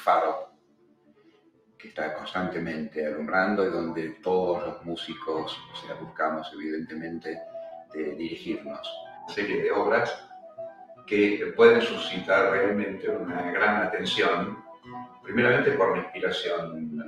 [0.00, 0.50] faro
[1.78, 5.58] que está constantemente alumbrando y donde todos los músicos,
[6.00, 7.38] buscamos evidentemente
[7.92, 8.86] de dirigirnos.
[9.28, 10.26] Serie de obras
[11.06, 14.62] que pueden suscitar realmente una gran atención,
[15.22, 17.02] primeramente por la inspiración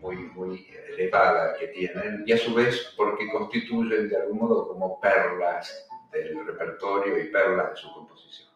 [0.00, 5.00] muy, muy elevada que tienen y a su vez porque constituyen de algún modo como
[5.00, 8.53] perlas del repertorio y perlas de su composición.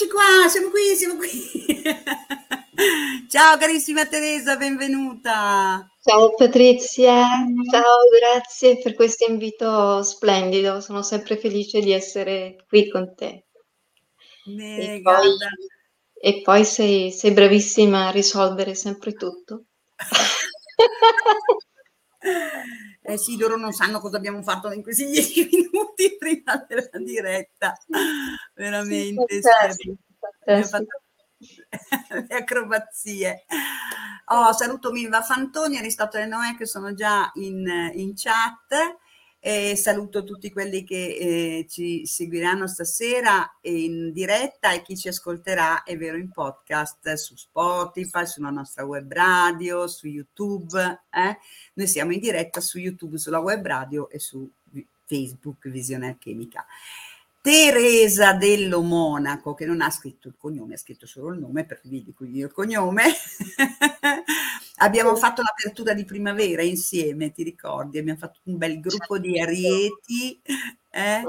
[0.00, 1.28] Eccoci qua, siamo qui, siamo qui.
[3.28, 5.90] Ciao carissima Teresa, benvenuta.
[6.00, 7.26] Ciao Patrizia,
[7.68, 13.46] ciao, grazie per questo invito splendido, sono sempre felice di essere qui con te.
[14.44, 15.36] E poi,
[16.14, 19.64] e poi sei, sei bravissima a risolvere sempre tutto.
[23.08, 27.74] Eh sì, loro non sanno cosa abbiamo fatto in questi dieci minuti prima della diretta.
[28.54, 29.40] Veramente.
[29.72, 29.96] Sì,
[32.28, 33.44] le acrobazie.
[34.26, 38.98] Oh, saluto Milva Fantoni, Aristotele Noè che sono già in, in chat
[39.48, 45.84] e saluto tutti quelli che eh, ci seguiranno stasera in diretta e chi ci ascolterà
[45.84, 50.78] è vero in podcast su Spotify, sulla nostra web radio, su YouTube.
[51.10, 51.38] Eh?
[51.72, 54.46] Noi siamo in diretta su YouTube, sulla web radio e su
[55.06, 56.66] Facebook Visione Alchemica.
[57.40, 61.88] Teresa dello Monaco, che non ha scritto il cognome, ha scritto solo il nome, perché
[61.88, 63.04] vi dico io il cognome.
[64.78, 67.98] Abbiamo fatto l'apertura di primavera insieme, ti ricordi?
[67.98, 70.40] Abbiamo fatto un bel gruppo di arieti
[70.90, 71.22] eh?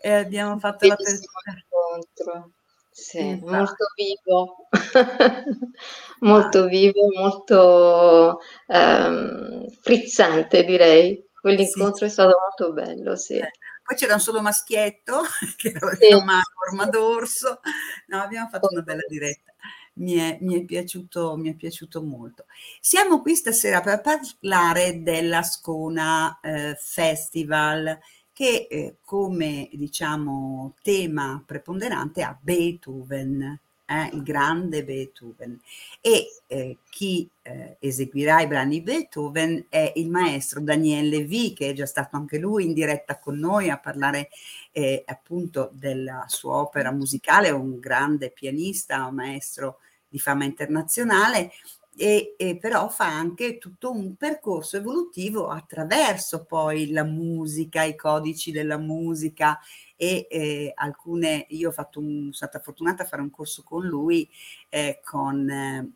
[0.00, 1.54] e abbiamo fatto l'apertura.
[1.56, 2.52] Incontro.
[2.92, 3.50] Sì, esatto.
[3.50, 4.68] molto vivo,
[6.20, 11.28] molto vivo, molto um, frizzante direi.
[11.40, 12.04] Quell'incontro sì.
[12.04, 13.36] è stato molto bello, sì.
[13.36, 13.50] Eh.
[13.82, 15.22] Poi c'era un solo maschietto,
[15.56, 16.12] che era sì.
[16.22, 17.60] Marco d'Orso.
[18.08, 19.52] No, abbiamo fatto una bella diretta.
[20.00, 22.44] Mi è, mi, è piaciuto, mi è, piaciuto, molto.
[22.80, 27.98] Siamo qui stasera per parlare della Scona eh, Festival
[28.32, 35.60] che eh, come diciamo tema preponderante ha Beethoven eh, il grande Beethoven.
[36.00, 41.72] E eh, chi eh, eseguirà i brani Beethoven è il maestro Daniele V, che è
[41.72, 44.28] già stato anche lui in diretta con noi a parlare
[44.70, 49.78] eh, appunto della sua opera musicale, un grande pianista, un maestro
[50.10, 51.52] di fama internazionale.
[51.96, 58.52] E, e, però fa anche tutto un percorso evolutivo attraverso poi la musica, i codici
[58.52, 59.58] della musica
[59.96, 63.84] e eh, alcune, io ho fatto un, sono stata fortunata a fare un corso con
[63.84, 64.26] lui,
[64.70, 65.92] eh, con, eh,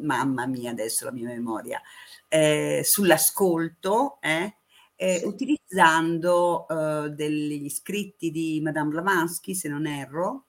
[0.00, 1.82] mamma mia adesso la mia memoria,
[2.28, 4.58] eh, sull'ascolto, eh,
[4.94, 5.24] eh, sì.
[5.24, 6.66] utilizzando
[7.10, 10.44] degli scritti di Madame Blavatsky, se non erro,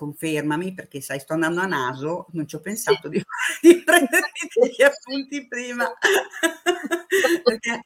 [0.00, 3.22] confermami perché sai sto andando a naso, non ci ho pensato di,
[3.60, 4.30] di prendere
[4.74, 5.92] gli appunti prima
[7.44, 7.84] perché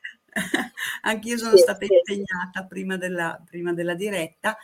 [1.03, 4.57] Anch'io sono sì, stata impegnata prima della, prima della diretta.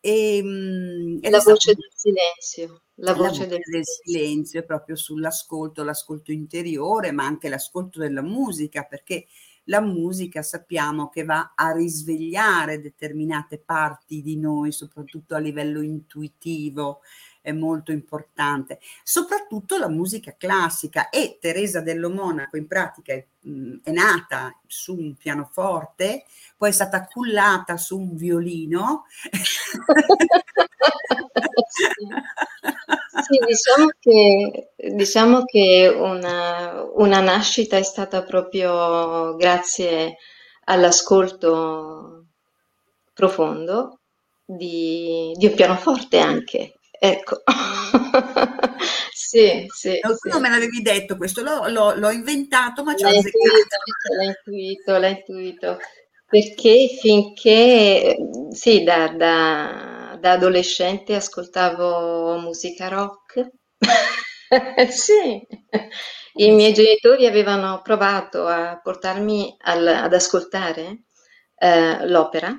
[0.00, 2.82] E, ehm, la voce del silenzio.
[2.96, 8.22] La voce, la voce del, del silenzio proprio sull'ascolto, l'ascolto interiore, ma anche l'ascolto della
[8.22, 9.26] musica, perché
[9.64, 17.00] la musica sappiamo che va a risvegliare determinate parti di noi, soprattutto a livello intuitivo,
[17.40, 23.78] è molto importante, soprattutto la musica classica e Teresa dello Monaco in pratica è, mh,
[23.82, 26.24] è nata su un pianoforte,
[26.56, 29.06] poi è stata cullata su un violino.
[33.22, 40.16] sì, diciamo che, diciamo che una, una nascita è stata proprio grazie
[40.64, 42.26] all'ascolto
[43.14, 44.00] profondo
[44.44, 46.74] di, di un pianoforte anche,
[47.04, 47.42] Ecco.
[49.12, 50.40] sì, sì, Qualcuno sì.
[50.40, 53.76] me l'avevi detto questo, l'ho, l'ho, l'ho inventato, ma ci ho intuito,
[54.16, 55.78] l'hai intuito, l'hai intuito.
[56.28, 58.16] Perché finché,
[58.52, 59.91] sì, da, da,
[60.22, 63.50] da adolescente ascoltavo musica rock.
[64.88, 65.44] sì.
[66.34, 71.02] I miei genitori avevano provato a portarmi al, ad ascoltare
[71.56, 72.56] eh, l'opera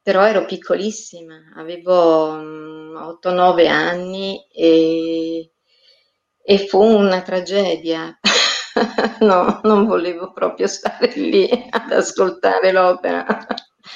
[0.00, 5.52] però ero piccolissima, avevo 8-9 anni e,
[6.42, 8.18] e fu una tragedia
[9.20, 13.26] no, non volevo proprio stare lì ad ascoltare l'opera.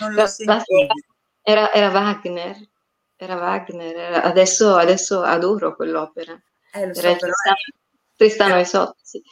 [0.00, 0.26] Non lo
[1.42, 2.56] era, era Wagner,
[3.16, 6.40] era Wagner, era, adesso, adesso, adoro quell'opera.
[6.72, 7.32] Eh, so, era però
[8.16, 9.22] Tristano, e Sozzi.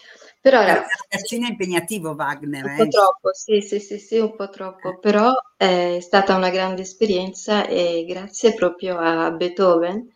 [0.40, 2.64] Però era, era impegnativo Wagner.
[2.64, 2.88] Un po' eh.
[2.88, 8.04] troppo, sì, sì, sì, sì, un po' troppo, però è stata una grande esperienza e
[8.06, 10.08] grazie proprio a Beethoven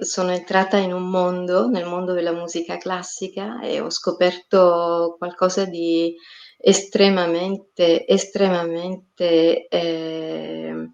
[0.00, 6.14] sono entrata in un mondo, nel mondo della musica classica e ho scoperto qualcosa di
[6.62, 10.90] estremamente, estremamente eh,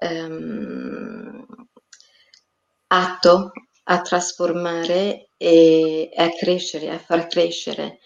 [0.00, 1.46] ehm,
[2.88, 3.52] atto
[3.84, 8.00] a trasformare e a crescere, a far crescere.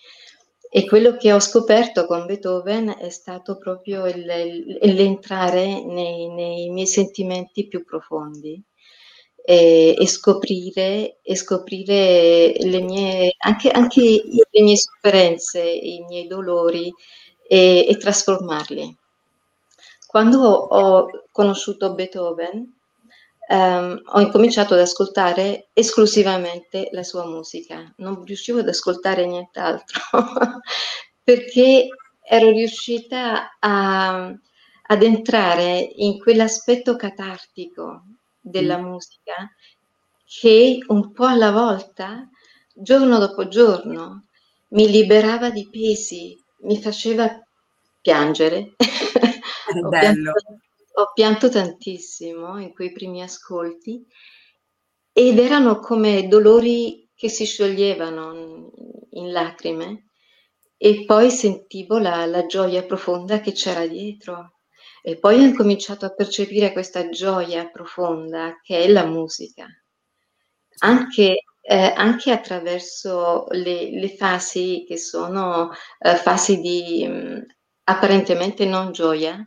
[0.73, 6.69] E quello che ho scoperto con Beethoven è stato proprio il, il, l'entrare nei, nei,
[6.69, 8.63] miei sentimenti più profondi
[9.51, 16.93] e, e, scoprire, e scoprire le mie, anche, anche, le mie sofferenze, i miei dolori
[17.49, 18.97] e, e trasformarli.
[20.07, 22.73] Quando ho conosciuto Beethoven,
[23.49, 30.01] um, ho incominciato ad ascoltare esclusivamente la sua musica, non riuscivo ad ascoltare nient'altro
[31.25, 31.89] perché
[32.23, 34.33] ero riuscita a,
[34.87, 38.05] ad entrare in quell'aspetto catartico
[38.51, 38.85] della mm.
[38.85, 39.51] musica
[40.25, 42.29] che un po' alla volta,
[42.73, 44.27] giorno dopo giorno,
[44.69, 47.29] mi liberava di pesi, mi faceva
[48.01, 48.75] piangere.
[49.83, 50.33] ho, pianto,
[50.95, 54.05] ho pianto tantissimo in quei primi ascolti
[55.13, 58.71] ed erano come dolori che si scioglievano
[59.11, 60.11] in lacrime
[60.77, 64.60] e poi sentivo la, la gioia profonda che c'era dietro
[65.03, 69.67] e poi ho incominciato a percepire questa gioia profonda che è la musica,
[70.79, 77.39] anche, eh, anche attraverso le, le, fasi che sono eh, fasi di mh, mm,
[77.85, 79.39] apparentemente non gioia.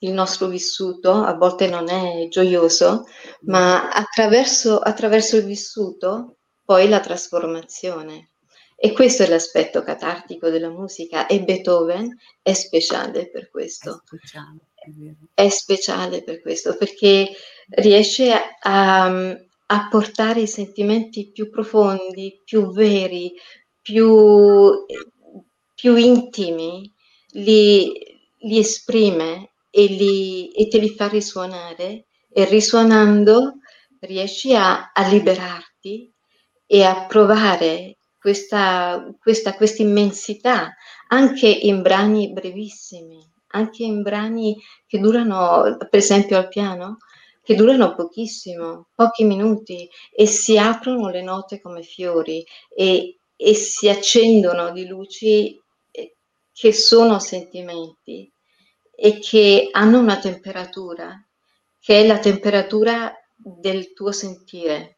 [0.00, 3.06] Il nostro vissuto a volte non è gioioso,
[3.42, 8.32] ma attraverso, attraverso il vissuto poi la trasformazione.
[8.80, 14.04] E questo è l'aspetto catartico della musica e Beethoven è speciale per questo.
[14.04, 14.60] È speciale,
[15.34, 17.28] è, è speciale per questo, perché
[17.70, 23.32] riesce a, a, portare i sentimenti più profondi, più veri,
[23.82, 24.86] più,
[25.74, 26.88] più intimi,
[27.30, 27.92] li,
[28.42, 33.54] li esprime e, li, e, te li fa risuonare e risuonando
[34.00, 36.12] riesci a, a liberarti
[36.64, 37.97] e a provare
[38.28, 40.74] questa, questa, immensità
[41.08, 44.54] anche in brani brevissimi, anche in brani
[44.86, 46.98] che durano, per esempio al piano,
[47.42, 53.88] che durano pochissimo, pochi minuti e si aprono le note come fiori e, e si
[53.88, 55.58] accendono di luci
[55.90, 56.16] eh,
[56.52, 58.30] che sono sentimenti
[58.94, 61.18] e che hanno una temperatura
[61.80, 64.96] che è la temperatura del tuo sentire.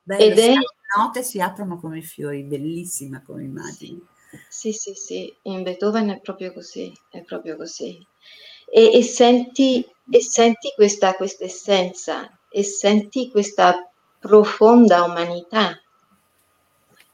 [0.00, 0.54] Bello, Ed è
[0.96, 4.00] note si aprono come fiori, bellissima come immagine.
[4.48, 8.04] Sì, sì, sì, in Beethoven è proprio così, è proprio così.
[8.70, 15.80] E, e senti, e senti questa, questa essenza, e senti questa profonda umanità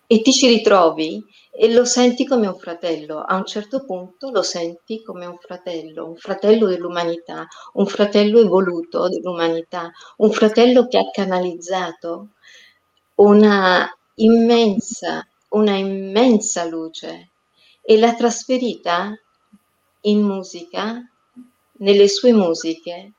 [0.07, 3.21] e ti ci ritrovi e lo senti come un fratello.
[3.21, 9.09] A un certo punto lo senti come un fratello, un fratello dell'umanità, un fratello evoluto
[9.09, 12.31] dell'umanità, un fratello che ha canalizzato
[13.17, 17.31] una immensa, una immensa luce
[17.83, 19.13] e l'ha trasferita
[20.03, 21.01] in musica,
[21.79, 23.13] nelle sue musiche.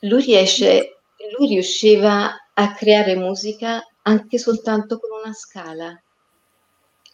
[0.00, 0.98] Lui, riesce,
[1.36, 5.98] lui riusciva a creare musica anche soltanto con una scala.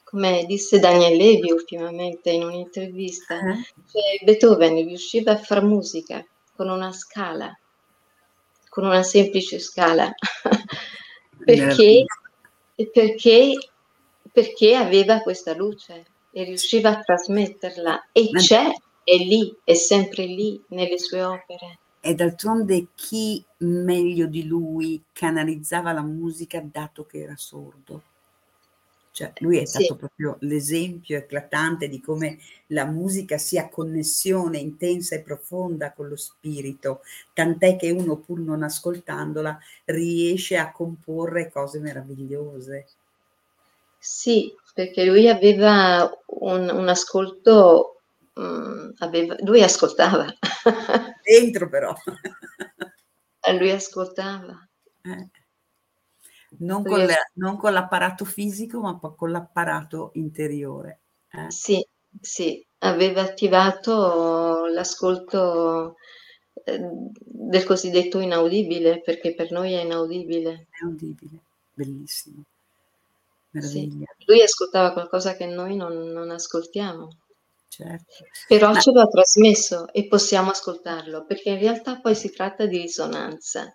[0.04, 3.62] Come disse Daniel Levi ultimamente in un'intervista, uh-huh.
[3.86, 6.24] cioè Beethoven riusciva a fare musica
[6.56, 7.56] con una scala,
[8.68, 10.12] con una semplice scala.
[11.44, 12.04] perché,
[12.92, 13.54] perché,
[14.32, 20.62] perché aveva questa luce e riusciva a trasmetterla e c'è, è lì, è sempre lì
[20.68, 21.78] nelle sue opere.
[22.00, 28.02] E d'altronde chi meglio di lui canalizzava la musica dato che era sordo?
[29.12, 29.96] Cioè, lui è stato sì.
[29.96, 32.38] proprio l'esempio eclatante di come
[32.68, 37.02] la musica sia connessione intensa e profonda con lo spirito,
[37.32, 42.86] tant'è che uno pur non ascoltandola riesce a comporre cose meravigliose.
[43.98, 48.00] Sì, perché lui aveva un, un ascolto,
[48.34, 50.26] um, aveva, lui ascoltava.
[51.22, 51.92] Dentro però.
[53.58, 54.66] lui ascoltava.
[55.02, 55.39] Eh.
[56.58, 60.98] Non con, le, non con, l'apparato fisico, ma con l'apparato interiore.
[61.30, 61.50] Eh?
[61.50, 61.86] Sì,
[62.20, 65.96] sì, aveva attivato l'ascolto
[66.64, 70.66] ehm, del cosiddetto inaudibile, perché per noi è inaudibile.
[70.80, 71.38] Inaudibile,
[71.72, 72.44] bellissimo.
[73.58, 73.90] Sì.
[74.26, 77.08] Lui ascoltava qualcosa che noi non, non ascoltiamo.
[77.68, 78.24] Certo.
[78.48, 78.80] Però Ma...
[78.80, 83.72] ce l'ha trasmesso e possiamo ascoltarlo, perché in realtà poi si tratta di risonanza.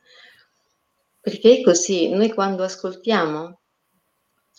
[1.26, 3.62] Perché è così, noi quando ascoltiamo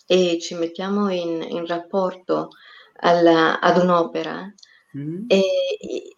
[0.05, 2.49] e ci mettiamo in, in rapporto
[3.03, 4.53] alla, ad un'opera,
[4.99, 5.27] mm.
[5.29, 5.43] e,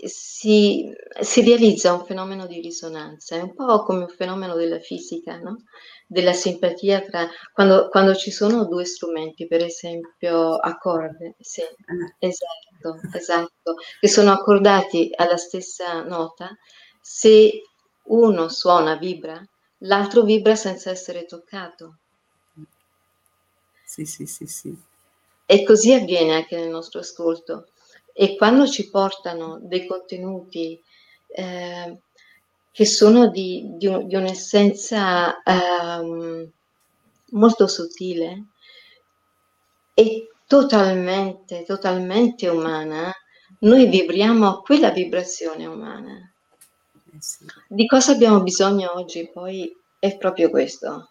[0.06, 0.90] si,
[1.20, 5.64] si, realizza un fenomeno di risonanza, è un po' come un fenomeno della fisica, no?
[6.06, 11.60] della simpatia tra quando, quando, ci sono due strumenti, per esempio accorde, sì,
[12.20, 16.56] esatto, esatto, che sono accordati alla stessa nota,
[17.02, 17.64] se
[18.04, 19.46] uno suona, vibra,
[19.78, 21.96] l'altro vibra senza essere toccato.
[23.84, 24.76] Sì, sì, sì, sì.
[25.46, 27.68] E così avviene anche nel nostro ascolto.
[28.12, 30.80] E quando ci portano dei contenuti
[31.28, 31.98] eh,
[32.70, 36.48] che sono di, di, un, di un'essenza um,
[37.30, 38.44] molto sottile
[39.94, 43.12] e totalmente, totalmente umana,
[43.60, 46.27] noi vibriamo a quella vibrazione umana.
[47.18, 51.08] Eh di cosa abbiamo bisogno oggi poi è proprio questo,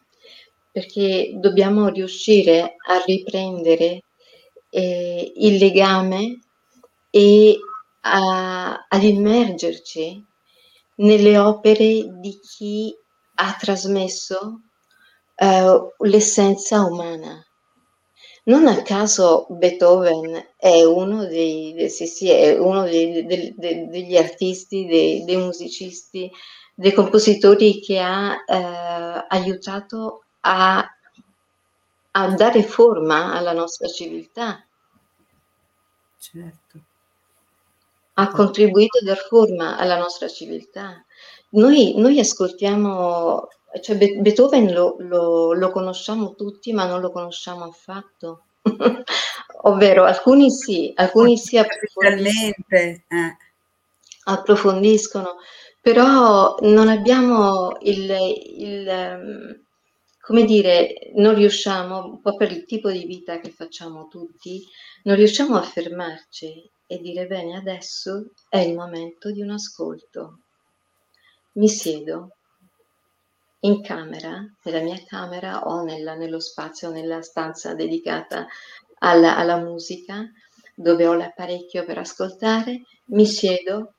[0.72, 4.04] perché dobbiamo riuscire a riprendere
[4.70, 6.40] eh, il legame
[7.10, 7.58] e
[8.02, 10.26] a, ad immergerci
[10.96, 12.96] nelle opere di chi
[13.36, 14.62] ha trasmesso
[15.36, 17.47] eh, l'essenza umana.
[18.48, 24.86] Non a caso Beethoven è uno, dei, sì, sì, è uno dei, dei, degli artisti,
[24.86, 26.32] dei, musicisti,
[26.74, 30.86] dei compositori che ha eh, aiutato a,
[32.12, 34.66] a, dare forma alla nostra civiltà.
[36.18, 36.82] Certo
[38.20, 41.04] ha contribuito a dar forma alla nostra civiltà.
[41.50, 43.48] Noi, noi ascoltiamo,
[43.82, 48.44] cioè Beethoven lo, lo, lo, conosciamo tutti, ma non lo conosciamo affatto.
[49.64, 53.38] Ovvero, alcuni sì, alcuni sì approfondiscono, eh.
[54.26, 55.36] approfondiscono,
[55.82, 58.16] però non abbiamo il,
[58.58, 59.66] il, ehm,
[60.22, 64.64] come dire, non riusciamo, un po' per il tipo di vita che facciamo tutti,
[65.04, 70.40] non riusciamo a fermarci e dire bene, adesso è il momento di un ascolto.
[71.54, 72.37] Mi siedo
[73.68, 78.48] in camera, nella mia camera o nella, nello spazio, nella stanza dedicata
[79.00, 80.26] alla, alla musica,
[80.74, 83.94] dove ho l'apparecchio per ascoltare, mi siedo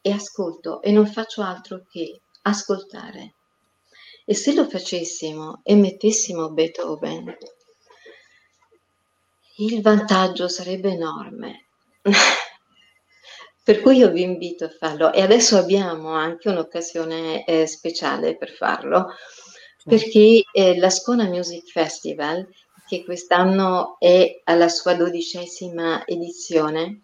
[0.00, 3.34] e ascolto e non faccio altro che ascoltare.
[4.24, 7.36] E se lo facessimo e mettessimo Beethoven,
[9.56, 11.66] il vantaggio sarebbe enorme,
[13.62, 15.12] per cui io vi invito a farlo.
[15.12, 19.08] E adesso abbiamo anche un'occasione eh, speciale per farlo
[19.84, 22.46] perché eh, la Scona Music Festival
[22.86, 27.02] che quest'anno è alla sua dodicesima edizione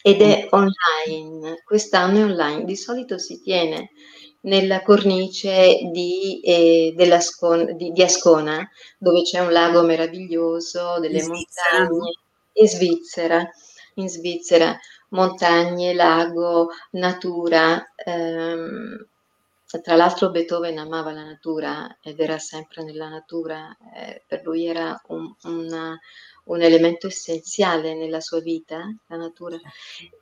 [0.00, 3.90] ed è online, quest'anno è online, di solito si tiene
[4.42, 12.10] nella cornice di, eh, di, di, Ascona dove c'è un lago meraviglioso, delle in montagne,
[12.54, 13.50] in Svizzera.
[13.96, 14.76] In Svizzera,
[15.12, 17.92] montagne, lago, natura.
[17.96, 19.06] Ehm,
[19.82, 25.00] tra l'altro Beethoven amava la natura ed era sempre nella natura, eh, per lui era
[25.06, 25.98] un, una,
[26.44, 29.58] un, elemento essenziale nella sua vita, la natura.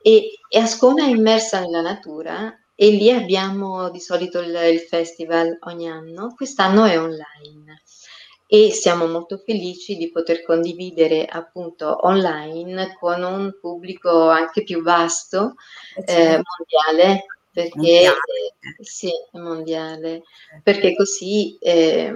[0.01, 5.57] E, e Ascona è immersa nella natura e lì abbiamo di solito il, il festival
[5.63, 7.81] ogni anno, quest'anno è online
[8.53, 15.53] e siamo molto felici di poter condividere appunto online con un pubblico anche più vasto,
[15.95, 16.41] eh, certo.
[16.57, 18.17] mondiale, perché mondiale.
[18.59, 20.23] Eh, sì, mondiale,
[20.63, 22.11] perché così eh,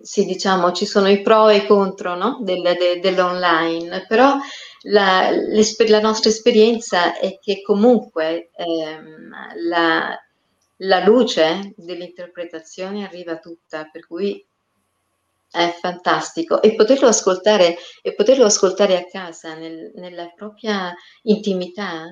[0.00, 2.38] sì, diciamo ci sono i pro e i contro no?
[2.40, 4.38] Del, de, dell'online, però
[4.84, 9.30] la, la, nostra esperienza è che comunque ehm,
[9.68, 10.18] la,
[10.76, 14.42] la luce dell'interpretazione arriva tutta, per cui
[15.54, 20.92] è fantastico e poterlo ascoltare, e poterlo ascoltare a casa nel, nella propria
[21.22, 22.06] intimità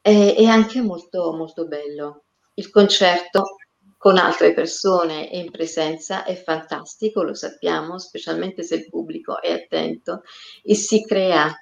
[0.00, 2.24] è, è, anche molto, molto bello.
[2.54, 3.56] Il concerto
[3.96, 9.52] con altre persone e in presenza è fantastico, lo sappiamo, specialmente se il pubblico è
[9.52, 10.22] attento
[10.62, 11.52] e si crea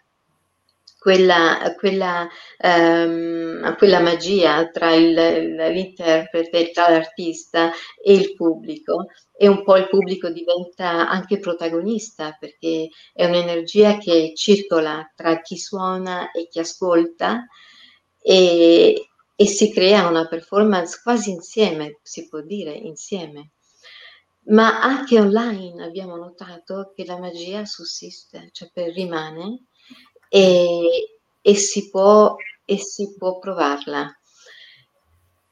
[1.05, 2.27] quella, quella,
[2.63, 7.71] um, quella magia tra il, l'interprete, tra l'artista
[8.03, 14.33] e il pubblico e un po' il pubblico diventa anche protagonista perché è un'energia che
[14.35, 17.45] circola tra chi suona e chi ascolta
[18.19, 23.51] e, e si crea una performance quasi insieme, si può dire insieme.
[24.47, 29.67] Ma anche online abbiamo notato che la magia sussiste, cioè per rimane
[30.35, 34.13] e, e, si può, e si può provarla.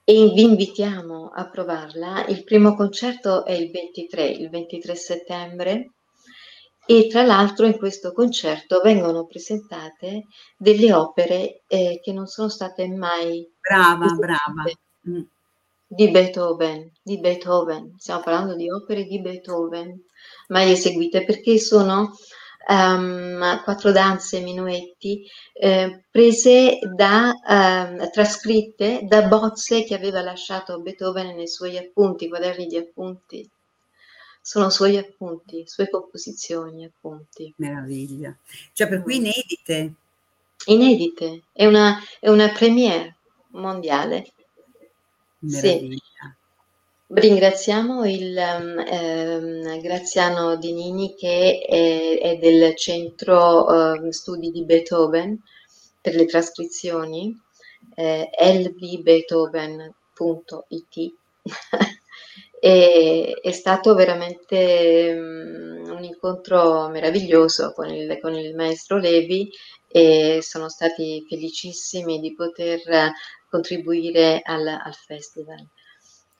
[0.02, 2.26] E vi invitiamo a provarla.
[2.26, 5.92] Il primo concerto è il 23, il 23 settembre
[6.84, 12.88] e tra l'altro in questo concerto vengono presentate delle opere eh, che non sono state
[12.88, 14.64] mai brava, brava.
[15.08, 15.22] Mm.
[15.86, 17.94] di Beethoven, di Beethoven.
[17.98, 20.06] Stiamo parlando di opere di Beethoven
[20.48, 22.16] mai eseguite perché sono
[22.68, 31.34] um, quattro danze, minuetti, eh, prese da, um, trascritte da bozze che aveva lasciato Beethoven
[31.34, 33.48] nei suoi appunti, quaderni di appunti.
[34.40, 37.52] Sono suoi appunti, sue composizioni, appunti.
[37.56, 38.36] Meraviglia.
[38.72, 39.24] Cioè per cui mm.
[39.24, 39.92] inedite.
[40.66, 43.16] Inedite, è una, è una premiere
[43.50, 44.32] mondiale.
[45.38, 45.94] Meraviglia.
[45.94, 46.02] Sì.
[47.14, 55.38] Ringraziamo il ehm, Graziano Di Nini che è, è del centro eh, studi di Beethoven
[56.00, 57.38] per le trascrizioni,
[57.96, 61.14] eh, lvbeethoven.it.
[62.58, 69.50] e, è stato veramente um, un incontro meraviglioso con il, con il maestro Levi
[69.86, 72.80] e sono stati felicissimi di poter
[73.50, 75.62] contribuire al, al festival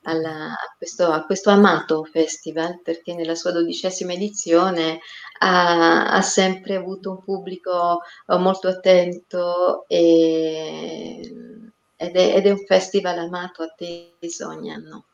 [0.03, 4.99] alla, a, questo, a, questo, amato festival perché nella sua dodicesima edizione
[5.39, 11.19] ha, ha sempre avuto un pubblico eh, molto attento e,
[11.95, 15.05] ed, è, ed, è, un festival amato, atteso ogni anno.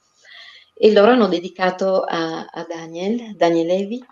[0.73, 4.04] E loro hanno dedicato a, a Daniel, Daniel Levi,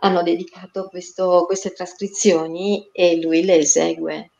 [0.00, 4.30] hanno dedicato questo, queste trascrizioni e lui le esegue.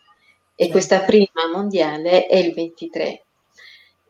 [0.55, 3.22] E questa prima mondiale è il 23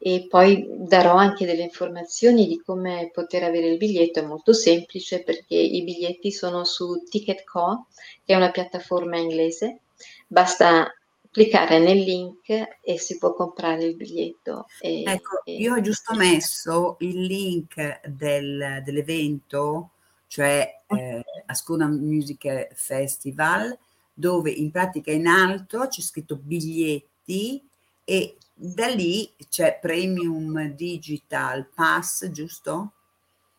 [0.05, 5.23] e poi darò anche delle informazioni di come poter avere il biglietto, è molto semplice
[5.23, 7.87] perché i biglietti sono su Ticket.co,
[8.25, 9.83] che è una piattaforma inglese,
[10.27, 10.93] basta
[11.31, 12.49] cliccare nel link
[12.83, 14.67] e si può comprare il biglietto.
[14.81, 15.55] E, ecco, e...
[15.55, 19.91] io ho giusto messo il link del, dell'evento,
[20.27, 23.79] cioè eh, Ascona Music Festival,
[24.13, 27.65] dove in pratica in alto c'è scritto biglietti
[28.03, 32.93] e da lì c'è Premium Digital Pass, giusto?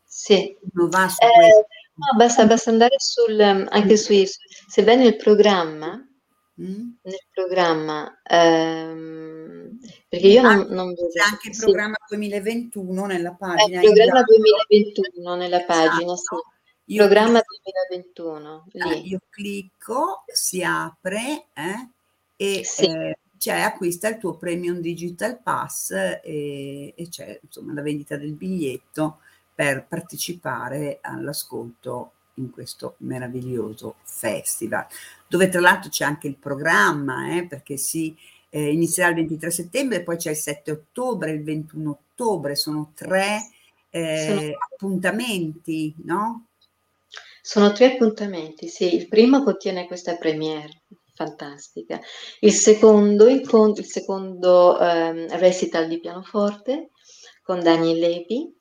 [0.06, 0.56] Sì.
[0.74, 4.14] Non va su eh, no, basta, basta, andare sul, anche su,
[4.68, 5.96] sebbene il programma,
[6.62, 6.90] mm.
[7.02, 12.16] nel programma, ehm, perché io non, non C'è anche il programma sì.
[12.16, 13.82] 2021 nella pagina.
[13.82, 16.16] il programma 2021 nella pagina, esatto.
[16.16, 16.94] sì.
[16.94, 18.66] Io programma clicco, 2021.
[18.80, 21.90] Ah, io clicco, si apre eh,
[22.36, 22.86] e sì.
[22.86, 28.32] eh, c'è acquista il tuo Premium Digital Pass e, e c'è insomma la vendita del
[28.32, 29.18] biglietto
[29.54, 34.88] per partecipare all'ascolto in questo meraviglioso festival,
[35.28, 38.16] dove tra l'altro c'è anche il programma, eh, perché si
[38.48, 43.50] eh, inizierà il 23 settembre, poi c'è il 7 ottobre, il 21 ottobre, sono tre
[43.90, 44.52] eh, sono...
[44.72, 46.46] appuntamenti, no?
[47.42, 48.96] Sono tre appuntamenti, sì.
[48.96, 52.00] Il primo contiene questa premiere, fantastica.
[52.40, 53.42] Il secondo, il,
[53.76, 56.90] il secondo um, recital di pianoforte
[57.44, 58.56] con Daniel Levi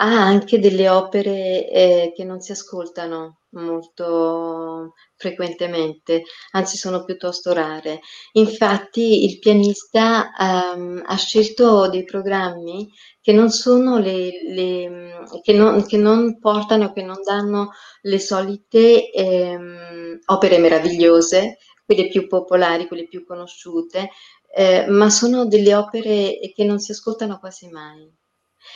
[0.00, 8.00] ha anche delle opere eh, che non si ascoltano molto frequentemente, anzi sono piuttosto rare.
[8.32, 12.88] Infatti il pianista um, ha scelto dei programmi
[13.20, 19.10] che non sono le, le che, non, che non portano, che non danno le solite
[19.10, 24.10] ehm, opere meravigliose quelle più popolari, quelle più conosciute,
[24.54, 28.12] eh, ma sono delle opere che non si ascoltano quasi mai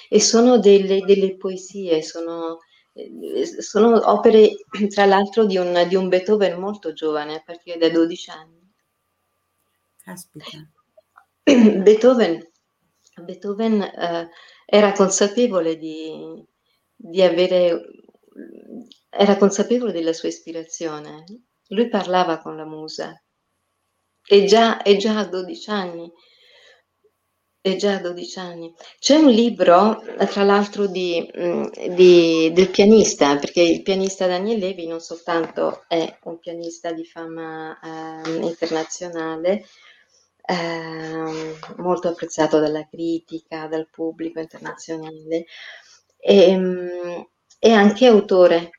[0.08, 2.60] e sono delle, delle poesie, sono,
[2.94, 4.48] eh, sono, opere
[4.88, 8.72] tra l'altro di un, di un, Beethoven molto giovane, a partire dai 12 anni.
[10.02, 10.70] Caspita.
[11.82, 12.50] Beethoven,
[13.22, 14.30] Beethoven eh,
[14.64, 16.42] era consapevole di,
[16.96, 17.78] di avere,
[19.10, 21.24] era consapevole della sua ispirazione
[21.74, 23.20] lui parlava con la musa
[24.26, 26.12] e già, e già a 12 anni
[27.60, 28.74] È già 12 anni.
[28.98, 34.86] C'è un libro, tra l'altro, di, mm, di, del pianista, perché il pianista Daniel Levi
[34.86, 39.64] non soltanto è un pianista di fama eh, internazionale,
[40.44, 45.46] eh, molto apprezzato dalla critica, dal pubblico internazionale,
[46.18, 47.20] e, mm,
[47.58, 48.70] è anche autore.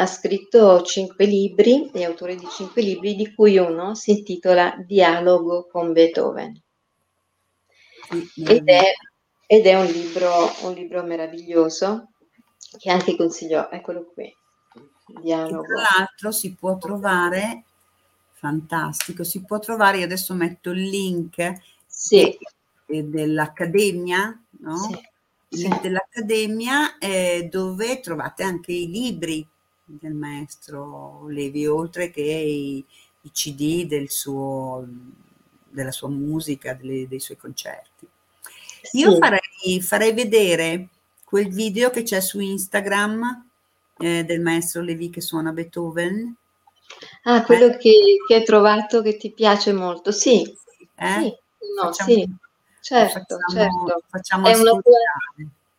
[0.00, 5.66] Ha scritto cinque libri, è autore di cinque libri, di cui uno si intitola Dialogo
[5.66, 6.62] con Beethoven
[8.36, 8.92] ed è,
[9.46, 10.30] ed è un, libro,
[10.62, 12.10] un libro meraviglioso
[12.78, 14.34] che anche consiglio, eccolo qui.
[15.20, 15.62] Dialogo.
[15.62, 17.64] Tra l'altro si può trovare,
[18.32, 21.52] fantastico, si può trovare, io adesso metto il link
[21.86, 22.38] sì.
[22.86, 24.76] dell'Accademia, no?
[25.48, 25.66] Sì.
[25.80, 29.46] Dell'Accademia eh, dove trovate anche i libri
[29.88, 32.84] del maestro Levi, oltre che i,
[33.22, 34.86] i CD del suo
[35.70, 38.08] della sua musica, delle, dei suoi concerti.
[38.82, 38.98] Sì.
[38.98, 40.88] Io farei, farei, vedere
[41.24, 43.46] quel video che c'è su Instagram
[43.98, 46.34] eh, del maestro Levi che suona Beethoven.
[47.24, 47.76] Ah, quello eh.
[47.76, 50.42] che, che, hai trovato che ti piace molto, sì.
[50.42, 51.20] Eh?
[51.20, 51.34] sì.
[51.76, 52.28] No, facciamo, sì.
[52.80, 54.02] Certo, facciamo, certo.
[54.08, 54.98] Facciamo è una tua,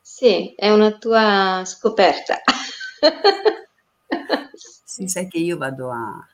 [0.02, 2.42] sì, è una tua scoperta.
[4.84, 6.28] sì, sai che io vado a...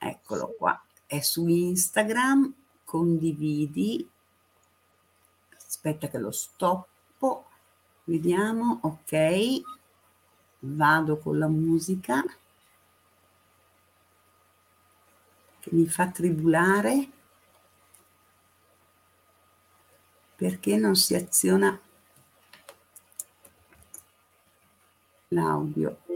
[0.00, 2.52] Eccolo qua è su Instagram,
[2.84, 4.06] condividi,
[5.56, 7.46] aspetta che lo stoppo,
[8.04, 9.62] vediamo, ok,
[10.60, 12.22] vado con la musica
[15.60, 17.10] che mi fa tribulare.
[20.36, 21.80] Perché non si aziona
[25.28, 26.07] l'audio.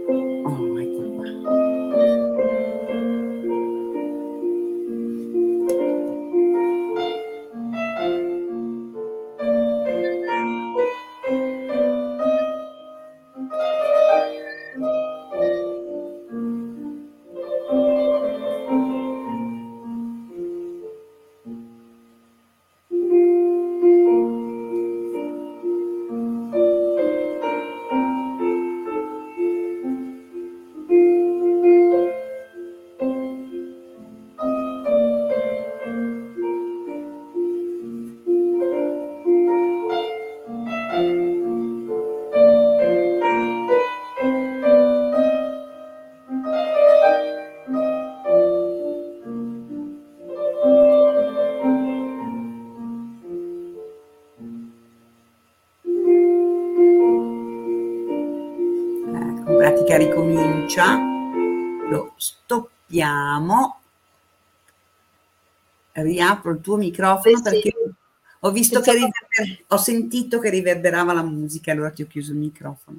[66.23, 67.93] Riapro il tuo microfono sì, perché sì.
[68.41, 72.39] ho visto che riverber- ho sentito che riverberava la musica, allora ti ho chiuso il
[72.39, 72.99] microfono.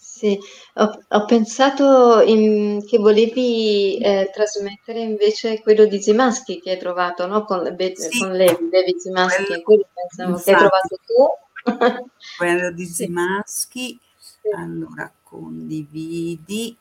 [0.00, 0.38] Sì,
[0.74, 7.26] ho, ho pensato in, che volevi eh, trasmettere invece quello di Zimaschi che hai trovato,
[7.26, 7.44] no?
[7.44, 8.18] Con, Be- sì.
[8.18, 12.06] con lei, David Zimaschi, quello, quello pensavo infatti, che hai trovato tu.
[12.36, 13.98] quello di Zimaschi,
[14.56, 16.76] allora condividi.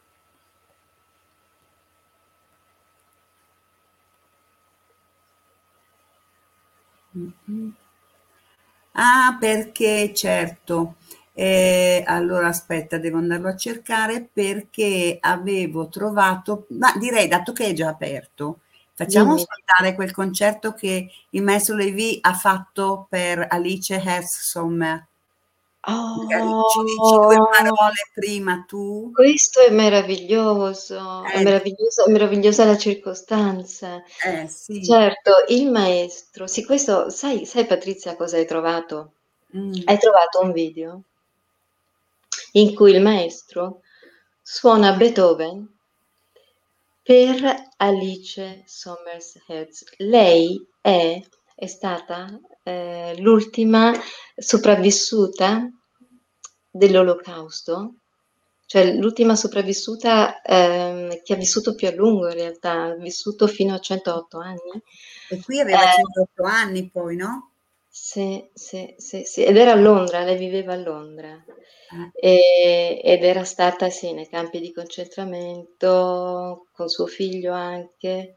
[8.93, 10.95] Ah, perché certo.
[11.33, 17.73] Eh, allora aspetta, devo andarlo a cercare perché avevo trovato, ma direi dato che è
[17.73, 18.61] già aperto,
[18.93, 19.41] facciamo Dimmi.
[19.43, 25.05] ascoltare quel concerto che il maestro Levi ha fatto per Alice Herzsommer.
[25.89, 29.11] Oh, ci dici due parole prima tu?
[29.13, 31.43] Questo è meraviglioso, è, eh.
[31.43, 34.03] meraviglioso, è meravigliosa la circostanza.
[34.25, 34.83] Eh, sì.
[34.83, 39.13] Certo, il maestro, sì, questo, sai, sai Patrizia cosa hai trovato?
[39.55, 39.73] Mm.
[39.85, 41.03] Hai trovato un video
[42.53, 43.81] in cui il maestro
[44.41, 45.75] suona Beethoven
[47.01, 49.85] per Alice Sommers Hertz.
[49.97, 51.21] Lei è,
[51.55, 52.37] è stata
[52.67, 53.93] eh, l'ultima
[54.35, 55.69] sopravvissuta
[56.69, 57.95] dell'olocausto,
[58.65, 63.73] cioè l'ultima sopravvissuta eh, che ha vissuto più a lungo in realtà, ha vissuto fino
[63.73, 64.81] a 108 anni.
[65.29, 67.51] E qui aveva eh, 108 anni poi, no?
[67.89, 71.43] Sì, sì, sì, sì, ed era a Londra, lei viveva a Londra
[72.13, 72.99] eh.
[73.01, 78.35] e, ed era stata sì nei campi di concentramento con suo figlio anche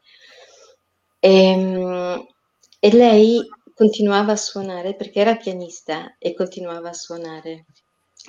[1.19, 2.25] e, ehm,
[2.79, 3.39] e lei
[3.81, 7.65] continuava a suonare perché era pianista e continuava a suonare.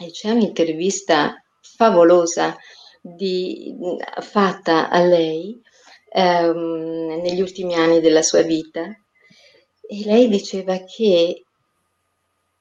[0.01, 2.57] E c'è un'intervista favolosa
[3.03, 3.77] di,
[4.23, 5.61] fatta a lei
[6.09, 8.81] ehm, negli ultimi anni della sua vita
[9.83, 11.45] e lei diceva che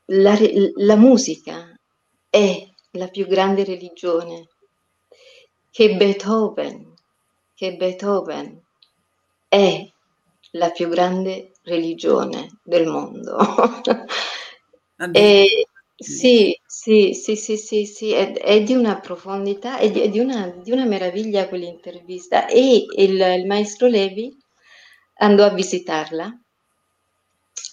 [0.07, 0.37] la,
[0.75, 1.73] la musica
[2.29, 4.49] è la più grande religione,
[5.71, 6.93] che Beethoven,
[7.55, 8.61] che Beethoven
[9.47, 9.89] è
[10.51, 13.37] la più grande religione del mondo.
[15.11, 20.09] e, sì, sì, sì, sì, sì, sì, è, è di una profondità, è di, è
[20.09, 22.47] di una, di una meraviglia quell'intervista.
[22.47, 24.35] E il, il maestro Levi
[25.19, 26.35] andò a visitarla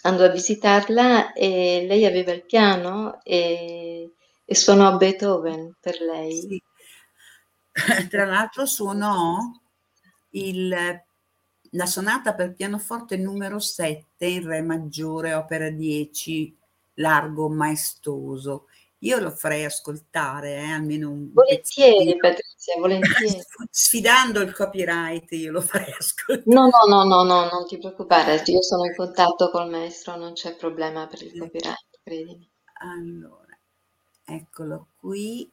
[0.02, 4.12] andò a visitarla e lei aveva il piano e,
[4.44, 6.32] e suonò Beethoven per lei.
[6.40, 6.62] Sì.
[8.10, 9.38] Tra l'altro suonò
[10.30, 11.02] il,
[11.72, 16.56] la sonata per pianoforte numero 7 in Re maggiore, opera 10,
[16.94, 18.66] largo maestoso.
[19.02, 23.40] Io lo farei ascoltare, eh, almeno un Volentieri, Patrizia, volentieri.
[23.70, 26.44] Sfidando il copyright, io lo farei ascoltare.
[26.46, 30.32] No, no, no, no, no, non ti preoccupare, io sono in contatto col maestro, non
[30.32, 32.48] c'è problema per il copyright, credimi.
[32.80, 33.56] Allora,
[34.24, 35.48] eccolo qui.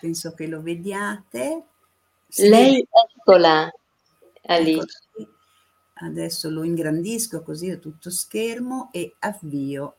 [0.00, 1.64] Penso che lo vediate.
[2.36, 3.72] Sì, Lei, eccola,
[4.42, 4.84] Alice.
[5.94, 9.96] Adesso lo ingrandisco così è tutto schermo e avvio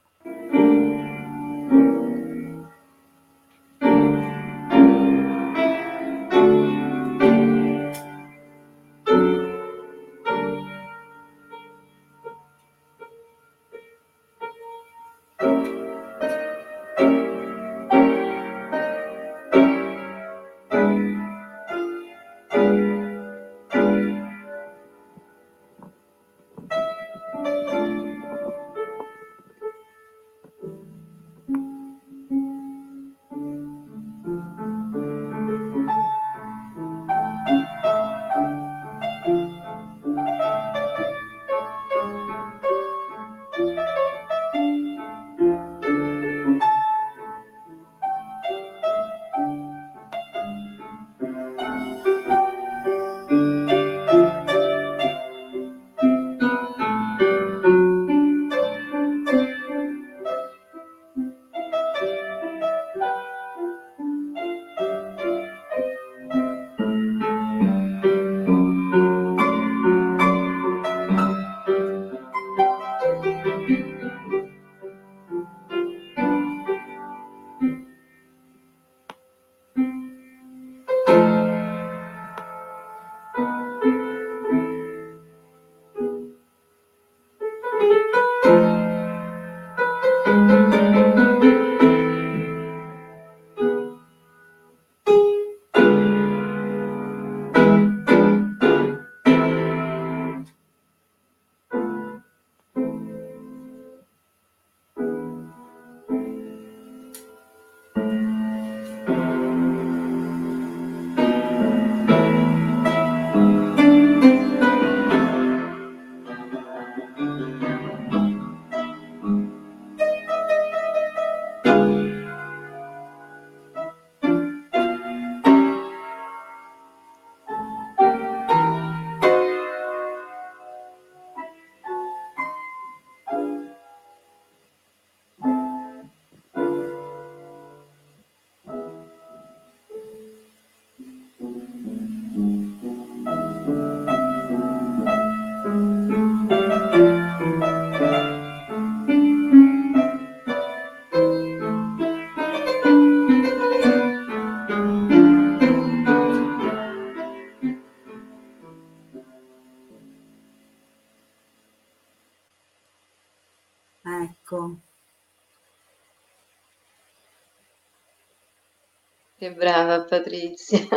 [169.38, 170.88] Che brava Patrizia.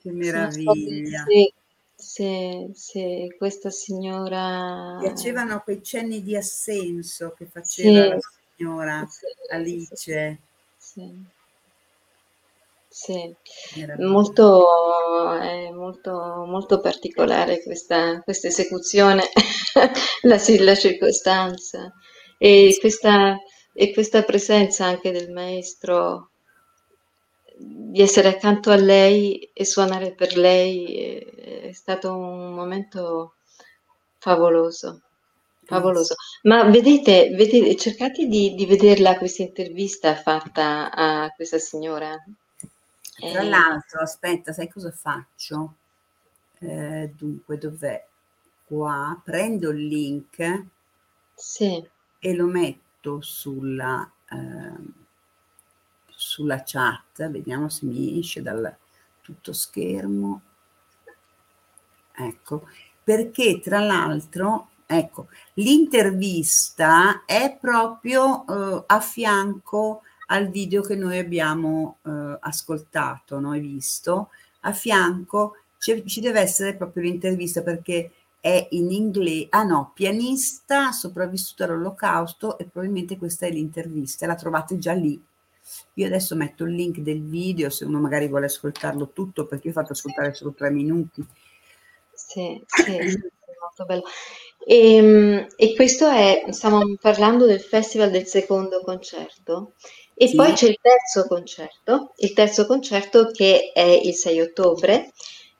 [0.00, 1.24] Che meraviglia.
[1.28, 1.52] Sì,
[1.94, 4.96] sì, sì, questa signora...
[5.00, 8.18] Piacevano quei cenni di assenso che faceva sì, la
[8.56, 9.08] signora
[9.50, 10.38] Alice.
[10.78, 11.34] Sì.
[12.88, 13.36] Sì,
[13.98, 19.24] molto, è molto, molto particolare questa, questa esecuzione,
[20.22, 21.92] la, la, circostanza
[22.38, 23.36] e questa,
[23.74, 26.30] e questa presenza anche del maestro
[27.56, 31.30] di essere accanto a lei e suonare per lei
[31.62, 33.34] è, stato un momento
[34.18, 35.02] favoloso.
[35.64, 36.14] Favoloso.
[36.42, 42.14] Ma vedete, vedete cercate di, di vederla questa intervista fatta a questa signora.
[43.18, 45.74] Tra eh, l'altro, aspetta, sai cosa faccio?
[46.60, 48.06] Eh, dunque, dov'è?
[48.66, 50.64] qua, prendo il link
[51.34, 51.82] sì.
[52.18, 55.05] e lo metto sulla, eh,
[56.36, 58.76] sulla chat, vediamo se mi esce dal
[59.22, 60.42] tutto schermo.
[62.12, 62.68] Ecco,
[63.02, 71.98] perché tra l'altro, ecco, l'intervista è proprio eh, a fianco al video che noi abbiamo
[72.02, 74.28] eh, ascoltato, noi visto,
[74.60, 81.64] a fianco ci deve essere proprio l'intervista perché è in inglese, ah no, pianista sopravvissuto
[81.64, 85.22] all'olocausto e probabilmente questa è l'intervista, la trovate già lì.
[85.94, 89.72] Io adesso metto il link del video se uno magari vuole ascoltarlo tutto perché io
[89.72, 91.24] ho fatto ascoltare solo tre minuti.
[92.12, 92.92] Sì, sì,
[93.60, 94.02] molto bello.
[94.64, 99.74] E, ehm, e, questo è, stiamo parlando del festival del secondo concerto
[100.14, 100.34] e sì.
[100.34, 105.12] poi c'è il terzo concerto, il terzo concerto che è il 6 ottobre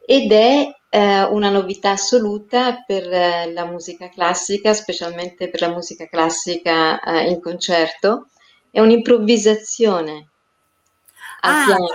[0.04, 6.06] ed è eh, una novità assoluta per eh, la musica classica, specialmente per la musica
[6.06, 8.28] classica eh, in concerto.
[8.76, 10.28] È un'improvvisazione
[11.40, 11.86] al ah, piano.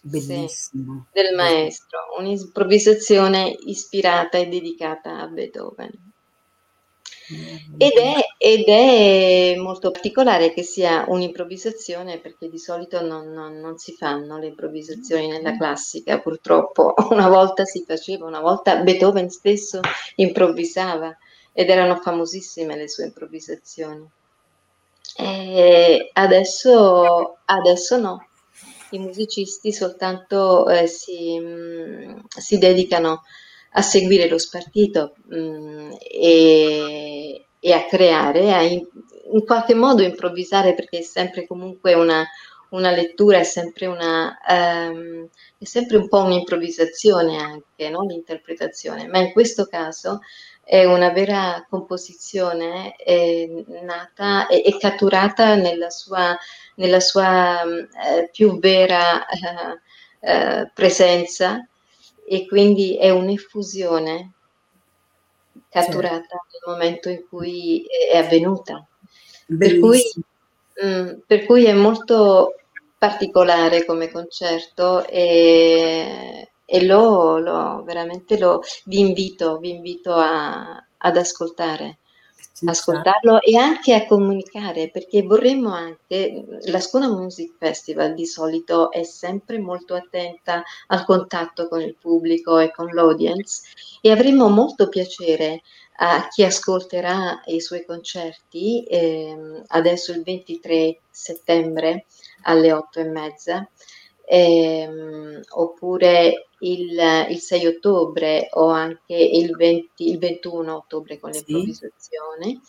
[0.00, 1.08] Bellissimo.
[1.12, 5.90] Sì, del maestro, un'improvvisazione ispirata e dedicata a Beethoven.
[7.76, 13.76] Ed è, ed è, molto particolare che sia un'improvvisazione perché di solito non, non, non,
[13.76, 19.80] si fanno le improvvisazioni nella classica, purtroppo una volta si faceva, una volta Beethoven stesso
[20.14, 21.14] improvvisava
[21.52, 24.10] ed erano famosissime le sue improvvisazioni.
[25.16, 28.26] E adesso, adesso no,
[28.90, 33.22] i musicisti soltanto eh, si, mh, mm, si dedicano
[33.76, 38.86] a seguire lo spartito mh, mm, e, e, a creare, a in,
[39.32, 42.24] in, qualche modo improvvisare perché è sempre comunque una,
[42.70, 48.02] una lettura, è sempre, una, um, è sempre un po' un'improvvisazione anche, no?
[48.02, 50.20] l'interpretazione, ma in questo caso
[50.64, 56.36] è una vera composizione eh, nata e, e, catturata nella sua,
[56.76, 59.80] nella sua eh, più vera eh,
[60.20, 61.66] eh presenza
[62.26, 64.32] e quindi è un'effusione
[65.68, 66.46] catturata certo.
[66.50, 68.86] nel momento in cui è avvenuta.
[69.46, 70.00] Per cui,
[70.80, 72.54] mh, mm, per cui, è molto
[72.96, 81.16] particolare come concerto e, e lo, lo, veramente lo, vi invito, vi invito a, ad
[81.16, 81.98] ascoltare
[82.66, 89.02] ascoltarlo e anche a comunicare perché vorremmo anche la Scuola Music Festival di solito è
[89.02, 93.62] sempre molto attenta al contatto con il pubblico e con l'audience
[94.00, 95.62] e avremmo molto piacere
[95.96, 102.06] a chi ascolterà i suoi concerti eh, adesso il 23 settembre
[102.42, 103.68] alle 8 e mezza
[104.26, 112.60] ehm, oppure il, il, 6 ottobre o anche il, 20, il 21 ottobre con l'improvvisazione,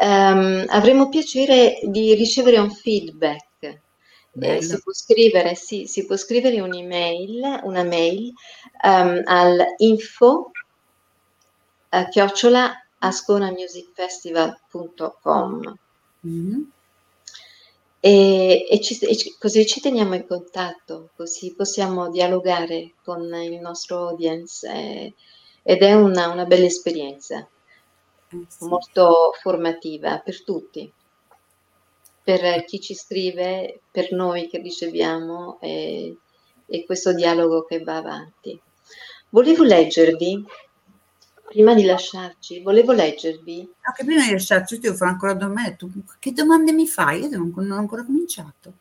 [0.00, 3.46] um, avremo piacere di ricevere un feedback.
[4.40, 8.32] Eh, si, può scrivere, sì, si può scrivere un'email, una mail
[8.84, 10.52] um, al info
[11.90, 15.78] uh, chiocciola asconamusicfestival.com.
[16.26, 16.62] Mm-hmm.
[18.00, 24.08] E, e, ci, e, così ci teniamo in contatto, così possiamo dialogare con il nostro
[24.08, 25.14] audience eh,
[25.62, 28.64] ed è una, una bella esperienza, eh sì.
[28.66, 30.90] molto formativa per tutti,
[32.22, 36.16] per chi ci scrive, per noi che riceviamo e,
[36.66, 38.60] e questo dialogo che va avanti.
[39.30, 40.44] Volevo leggervi
[41.48, 43.60] prima di lasciarci, volevo leggervi.
[43.60, 45.76] No, che prima di lasciarci, io devo fare ancora domande.
[45.76, 47.22] Tu, che domande mi fai?
[47.22, 48.72] Io non, non ho ancora cominciato.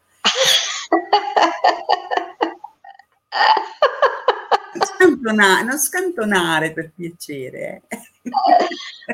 [4.79, 7.83] Scantonare, non scantonare per piacere.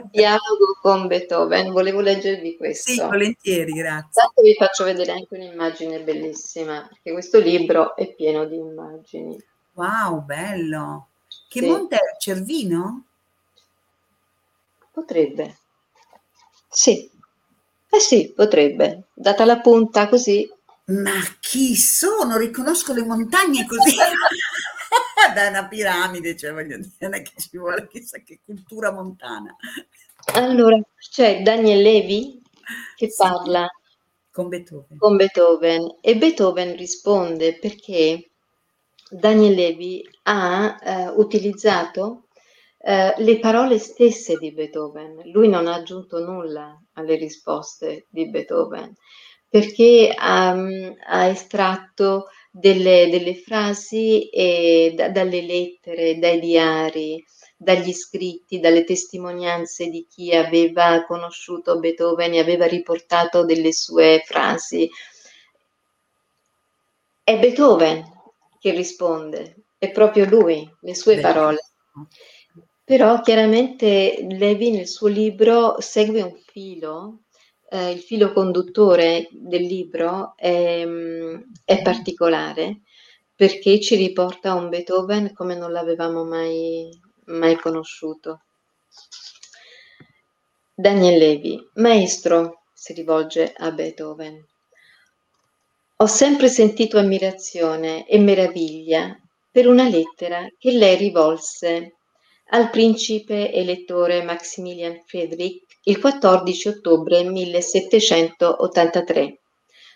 [0.10, 2.92] Dialogo con Beethoven, volevo leggervi questo.
[2.92, 4.10] Sì, volentieri, grazie.
[4.14, 9.38] Tanto vi faccio vedere anche un'immagine bellissima, perché questo libro è pieno di immagini.
[9.74, 11.08] Wow, bello.
[11.48, 11.68] Che sì.
[11.68, 12.18] monte è?
[12.18, 13.06] Cervino?
[14.94, 15.58] Potrebbe.
[16.70, 17.10] Sì.
[17.90, 19.08] Eh sì, potrebbe.
[19.14, 20.48] Data la punta così.
[20.86, 22.38] Ma chi sono?
[22.38, 23.96] Riconosco le montagne così.
[25.34, 29.56] da una piramide, cioè voglio dire, non è che ci vuole chissà che cultura montana.
[30.34, 32.42] Allora, c'è Daniel Levi
[32.96, 33.16] che sì.
[33.18, 33.68] parla
[34.32, 34.98] con Beethoven.
[34.98, 38.30] con Beethoven e Beethoven risponde perché
[39.10, 42.23] Daniel Levi ha eh, utilizzato
[42.86, 45.22] eh, le parole stesse di Beethoven.
[45.32, 48.94] Lui non ha aggiunto nulla alle risposte di Beethoven
[49.54, 57.24] perché um, ha estratto delle, delle frasi e da, dalle lettere, dai diari,
[57.56, 64.90] dagli scritti, dalle testimonianze di chi aveva conosciuto Beethoven e aveva riportato delle sue frasi.
[67.24, 68.04] È Beethoven
[68.60, 71.60] che risponde, è proprio lui, le sue parole.
[72.84, 77.24] Però chiaramente Levi nel suo libro segue un filo
[77.74, 80.86] eh, il filo conduttore del libro è,
[81.66, 82.82] è, particolare
[83.36, 86.88] perché ci riporta un Beethoven come non l'avevamo mai,
[87.26, 88.44] mai conosciuto.
[90.76, 94.46] Daniel Levi, maestro, si rivolge a Beethoven.
[95.98, 99.20] Ho sempre sentito ammirazione e meraviglia
[99.50, 101.96] per una lettera che lei rivolse
[102.54, 109.40] al principe elettore Maximilian Friedrich il 14 ottobre 1783,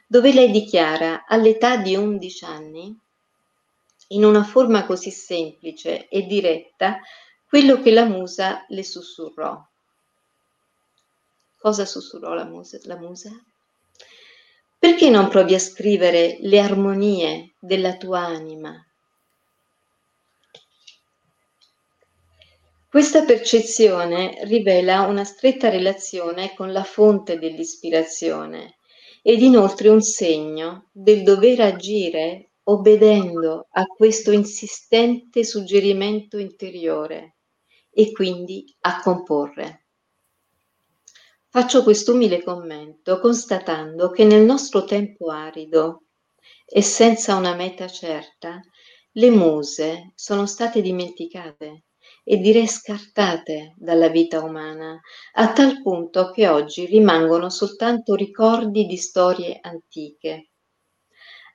[0.07, 2.99] dove lei dichiara all'età di 11 anni,
[4.09, 6.99] in una forma così semplice e diretta,
[7.47, 9.63] quello che la musa le sussurrò.
[11.59, 12.79] Cosa sussurrò la musa?
[12.83, 13.29] La musa?
[14.79, 18.83] Perché non provi a scrivere le armonie della tua anima?
[22.97, 28.79] Questa percezione rivela una stretta relazione con la fonte dell'ispirazione
[29.21, 37.35] ed inoltre un segno del dover agire obbedendo a questo insistente suggerimento interiore
[37.91, 39.85] e quindi a comporre.
[41.49, 46.05] Faccio quest'umile commento constatando che nel nostro tempo arido
[46.65, 48.59] e senza una meta certa,
[49.11, 51.83] le muse sono state dimenticate
[52.29, 54.99] e direi scartate dalla vita umana,
[55.35, 60.49] a tal punto che oggi rimangono soltanto ricordi di storie antiche.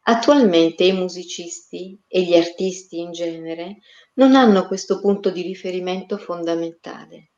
[0.05, 3.81] Attualmente i musicisti e gli artisti in genere
[4.15, 7.33] non hanno questo punto di riferimento fondamentale.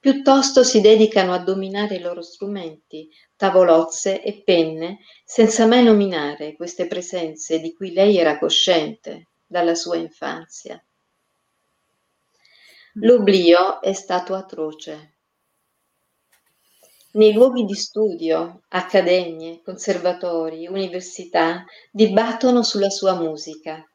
[0.00, 6.86] Piuttosto si dedicano a dominare i loro strumenti, tavolozze e penne, senza mai nominare queste
[6.86, 10.82] presenze di cui lei era cosciente dalla sua infanzia.
[13.00, 15.18] L'oblio è stato atroce.
[17.12, 23.88] Nei luoghi di studio, accademie, conservatori, università dibattono sulla sua musica,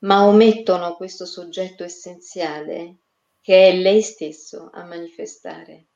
[0.00, 2.96] ma omettono questo soggetto essenziale
[3.40, 5.86] che è lei stesso a manifestare.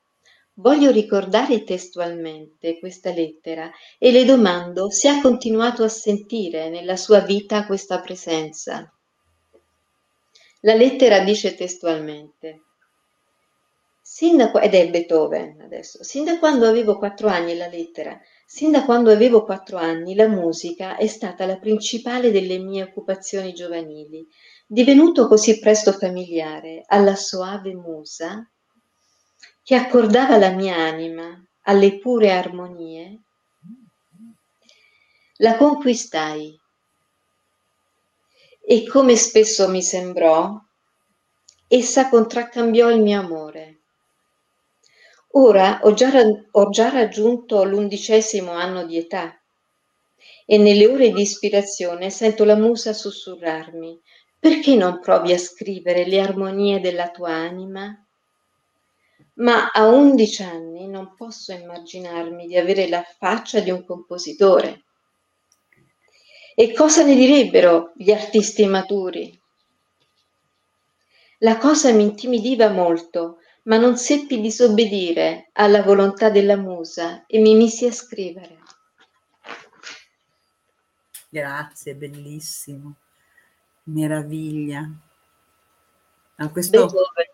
[0.55, 7.21] Voglio ricordare testualmente questa lettera e le domando se ha continuato a sentire nella sua
[7.21, 8.91] vita questa presenza.
[10.63, 12.63] La lettera dice testualmente,
[14.21, 19.13] ed è Beethoven adesso, sin da quando avevo quattro anni la lettera, sin da quando
[19.13, 24.27] avevo quattro anni la musica è stata la principale delle mie occupazioni giovanili,
[24.67, 28.51] divenuto così presto familiare alla soave musa
[29.63, 33.21] che accordava la mia anima alle pure armonie,
[35.37, 36.59] la conquistai
[38.71, 40.55] e come spesso mi sembrò,
[41.69, 43.79] essa contraccambiò il mio amore.
[45.31, 46.11] Ora ho già,
[46.51, 49.41] ho già raggiunto l'undicesimo anno di età
[50.45, 53.99] e nelle ore di ispirazione sento la musa sussurrarmi,
[54.39, 58.07] perché non provi a scrivere le armonie della tua anima?
[59.37, 64.83] Ma a undici anni non posso immaginarmi di avere la faccia di un compositore
[66.61, 69.41] e cosa ne direbbero gli artisti maturi?
[71.39, 77.55] La cosa mi intimidiva molto, ma non seppi disobbedire alla volontà della musa e mi
[77.55, 78.59] misi a scrivere.
[81.29, 82.97] Grazie, bellissimo.
[83.85, 84.91] Meraviglia.
[86.35, 87.27] No, questo, Beethoven.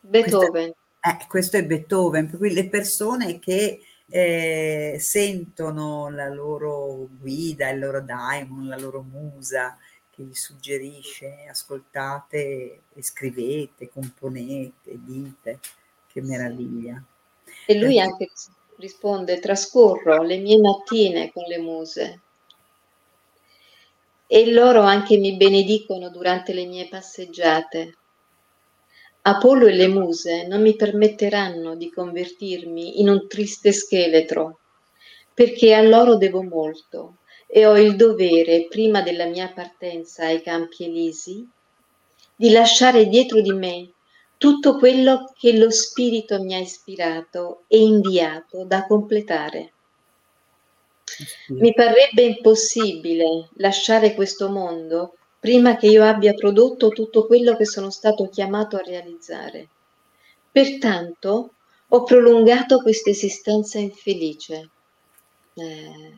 [0.00, 0.72] Beethoven.
[1.00, 3.78] Questo, eh, questo è Beethoven, per cui le persone che
[4.14, 9.78] eh, sentono la loro guida, il loro daimon, la loro musa
[10.10, 15.60] che gli suggerisce ascoltate e scrivete, componete, dite,
[16.06, 17.02] che meraviglia.
[17.66, 18.28] E lui anche
[18.76, 22.20] risponde, trascorro le mie mattine con le muse
[24.26, 27.96] e loro anche mi benedicono durante le mie passeggiate.
[29.24, 34.58] Apollo e le muse non mi permetteranno di convertirmi in un triste scheletro,
[35.32, 40.84] perché a loro devo molto e ho il dovere, prima della mia partenza ai campi
[40.84, 41.48] elisi,
[42.34, 43.92] di lasciare dietro di me
[44.38, 49.72] tutto quello che lo Spirito mi ha ispirato e inviato da completare.
[51.48, 57.90] Mi parrebbe impossibile lasciare questo mondo prima che io abbia prodotto tutto quello che sono
[57.90, 59.68] stato chiamato a realizzare.
[60.52, 61.54] Pertanto
[61.88, 64.70] ho prolungato questa esistenza infelice.
[65.54, 66.12] Eh,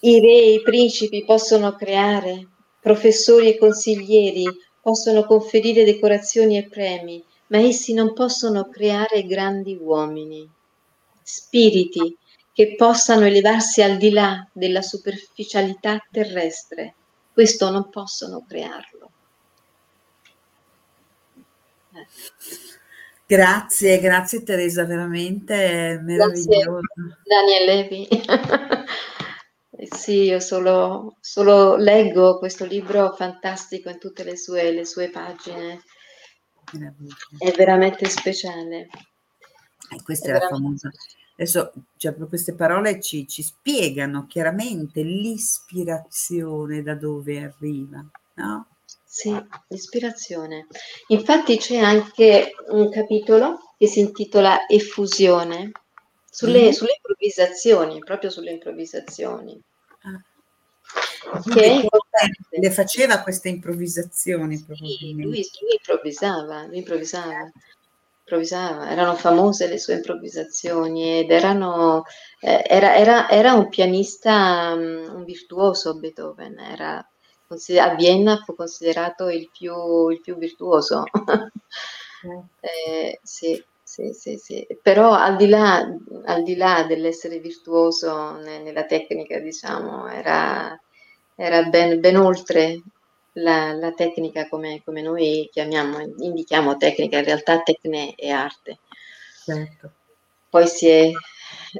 [0.00, 2.48] I re e i principi possono creare,
[2.80, 4.46] professori e consiglieri
[4.82, 10.50] possono conferire decorazioni e premi, ma essi non possono creare grandi uomini,
[11.22, 12.18] spiriti
[12.56, 16.94] che possano elevarsi al di là della superficialità terrestre.
[17.30, 19.10] Questo non possono crearlo.
[21.92, 22.06] Eh.
[23.26, 26.80] Grazie, grazie Teresa, veramente meraviglioso.
[26.80, 28.08] Grazie, Daniel Levi.
[29.90, 35.82] Sì, io solo, solo, leggo questo libro fantastico in tutte le sue, le sue pagine.
[37.38, 38.88] È veramente speciale.
[39.90, 40.90] Eh, questa è, è la famosa.
[41.38, 48.02] Adesso cioè, queste parole ci, ci, spiegano chiaramente l'ispirazione da dove arriva,
[48.34, 48.66] no?
[49.04, 49.34] Sì,
[49.68, 50.66] l'ispirazione.
[51.08, 55.72] Infatti c'è anche un capitolo che si intitola Effusione,
[56.30, 56.70] sulle, mm.
[56.70, 59.60] sulle improvvisazioni, proprio sulle improvvisazioni.
[60.02, 60.22] Ah.
[61.42, 61.88] Che
[62.60, 64.56] le faceva queste improvvisazioni?
[64.56, 65.44] Sì, lui, lui,
[65.76, 67.50] improvvisava, lui improvvisava,
[68.26, 72.02] improvvisava, erano famose le sue improvvisazioni ed erano,
[72.40, 79.28] eh, era, era, era, un pianista, um, un virtuoso Beethoven, era, a Vienna fu considerato
[79.28, 81.04] il più, il più virtuoso.
[82.26, 82.38] Mm.
[82.60, 84.66] eh, sì sì, sì, sì.
[84.82, 85.86] Però al di là,
[86.24, 90.78] al di là dell'essere virtuoso nella tecnica, diciamo, era,
[91.36, 92.82] era ben, ben oltre
[93.36, 98.78] la, la tecnica come, come, noi chiamiamo, indichiamo tecnica, in realtà tecne è arte.
[99.44, 99.92] Certo.
[100.48, 101.10] Poi si è,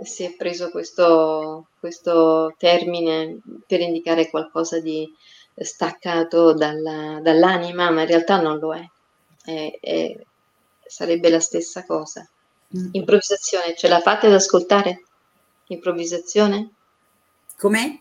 [0.02, 5.09] si è preso questo, questo, termine per indicare qualcosa di
[5.54, 8.84] staccato dalla, dall'anima, ma in realtà non lo è.
[9.44, 10.16] è, è
[10.86, 12.28] sarebbe la stessa cosa.
[12.76, 12.88] Mm.
[12.92, 15.02] Improvvisazione, ce la fate ad ascoltare?
[15.68, 16.70] Improvvisazione?
[17.57, 18.00] Com'è?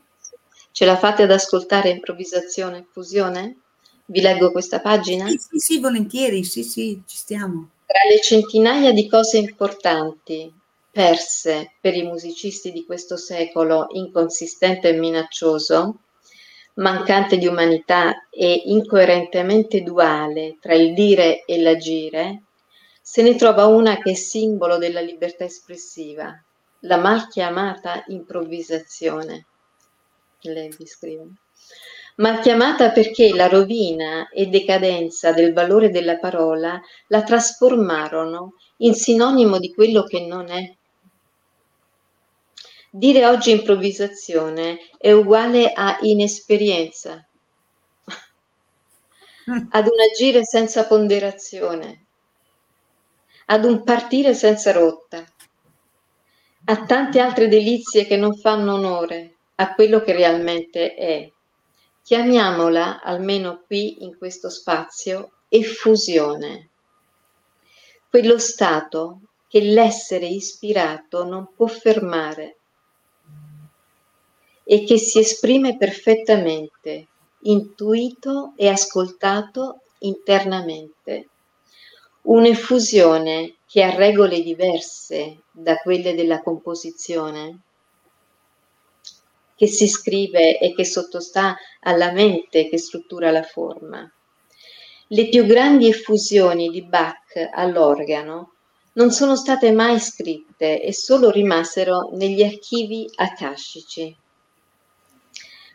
[0.76, 3.60] Ce la fate ad ascoltare improvvisazione, fusione?
[4.08, 5.26] Vi leggo questa pagina?
[5.26, 7.70] Sì, sì, sì, volentieri, sì, sì, ci stiamo.
[7.86, 10.54] Tra le centinaia di cose importanti
[10.92, 16.00] perse per i musicisti di questo secolo inconsistente e minaccioso,
[16.74, 22.42] mancante di umanità e incoerentemente duale tra il dire e l'agire,
[23.02, 26.38] se ne trova una che è simbolo della libertà espressiva,
[26.82, 29.46] la mal chiamata improvvisazione.
[30.42, 31.28] Levi scrive.
[32.18, 39.60] Mal chiamata perché la rovina e decadenza del valore della parola la trasformarono in sinonimo
[39.60, 40.74] di quello che non è.
[42.90, 47.16] Dire oggi improvvisazione è uguale a inesperienza,
[49.72, 52.06] ad un agire senza ponderazione,
[53.48, 55.26] ad un partire senza rotta,
[56.68, 61.32] a tante altre delizie che non fanno onore a quello che realmente è.
[62.02, 66.70] Chiamiamola, almeno qui in questo spazio, effusione.
[68.10, 72.58] Quello stato che l'essere ispirato non può fermare
[74.64, 77.08] e che si esprime perfettamente,
[77.42, 81.30] intuito e ascoltato internamente
[82.26, 87.60] Un'effusione che ha regole diverse da quelle della composizione,
[89.56, 94.10] che si scrive e che sottostà alla mente che struttura la forma.
[95.08, 98.54] Le più grandi effusioni di Bach all'organo
[98.94, 104.16] non sono state mai scritte e solo rimasero negli archivi akashici,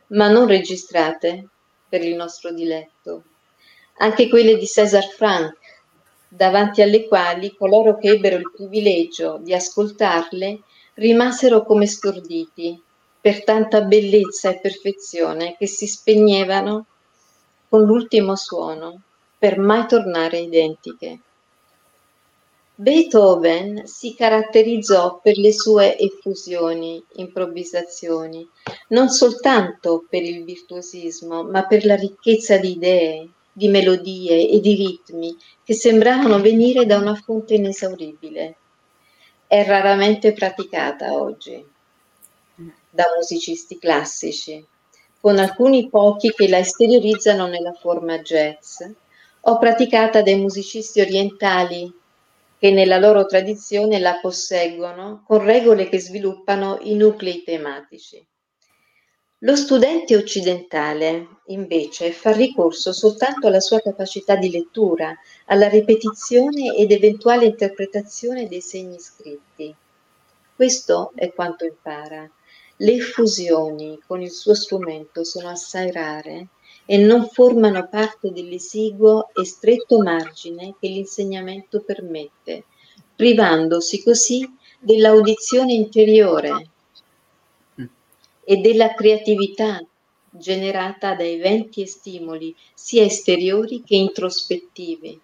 [0.09, 1.49] ma non registrate
[1.89, 3.24] per il nostro diletto.
[3.99, 5.59] Anche quelle di César Franck
[6.26, 10.61] davanti alle quali coloro che ebbero il privilegio di ascoltarle
[10.95, 12.81] rimasero come storditi
[13.21, 16.87] per tanta bellezza e perfezione che si spegnevano
[17.68, 19.03] con l'ultimo suono
[19.39, 21.21] per mai tornare identiche.
[22.75, 28.49] Beethoven si caratterizzò per le sue effusioni, improvvisazioni,
[28.89, 34.75] non soltanto per il virtuosismo, ma per la ricchezza di idee, di melodie e di
[34.77, 38.57] ritmi che sembravano venire da una fonte inesauribile.
[39.47, 41.62] È raramente praticata oggi
[42.91, 44.64] da musicisti classici,
[45.20, 48.82] con alcuni pochi che la esteriorizzano nella forma jazz,
[49.43, 51.93] o praticata dai musicisti orientali
[52.59, 58.22] che nella loro tradizione la posseggono con regole che sviluppano i nuclei tematici.
[59.43, 65.16] Lo studente occidentale, invece, fa ricorso soltanto alla sua capacità di lettura,
[65.47, 69.74] alla ripetizione ed eventuale interpretazione dei segni scritti.
[70.55, 72.30] Questo è quanto impara.
[72.83, 76.49] Le fusioni con il suo strumento sono assai rare
[76.87, 82.64] e non formano parte dell'esiguo e stretto margine che l'insegnamento permette,
[83.14, 86.70] privandosi così dell'audizione interiore
[88.45, 89.87] e della creatività
[90.31, 95.20] generata da eventi e stimoli sia esteriori che introspettivi.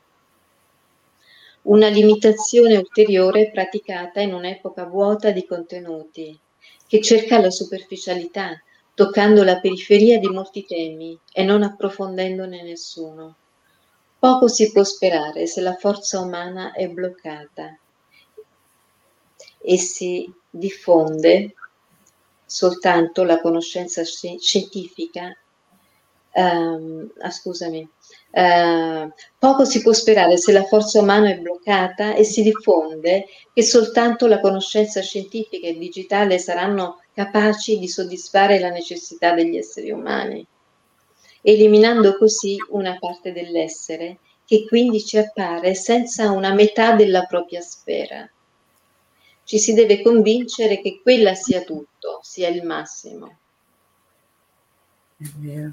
[1.63, 6.39] Una limitazione ulteriore praticata in un'epoca vuota di contenuti,
[6.87, 8.61] che cerca la superficialità,
[8.95, 13.37] toccando la periferia di molti temi e non approfondendone nessuno.
[14.19, 17.79] Poco si può sperare se la forza umana è bloccata
[19.59, 21.55] e si diffonde
[22.47, 25.37] soltanto la conoscenza scientifica,
[26.37, 27.89] um, ah, scusami,
[28.31, 33.63] uh, poco si può sperare se la forza umana è bloccata e si diffonde che
[33.63, 40.47] soltanto la conoscenza scientifica e digitale saranno capaci di soddisfare la necessità degli esseri umani,
[41.43, 48.31] eliminando così una parte dell'essere che quindi ci appare senza una metà della propria sfera
[49.47, 53.39] ci si deve convincere che quella sia tutto, sia il massimo.
[55.17, 55.73] È vero.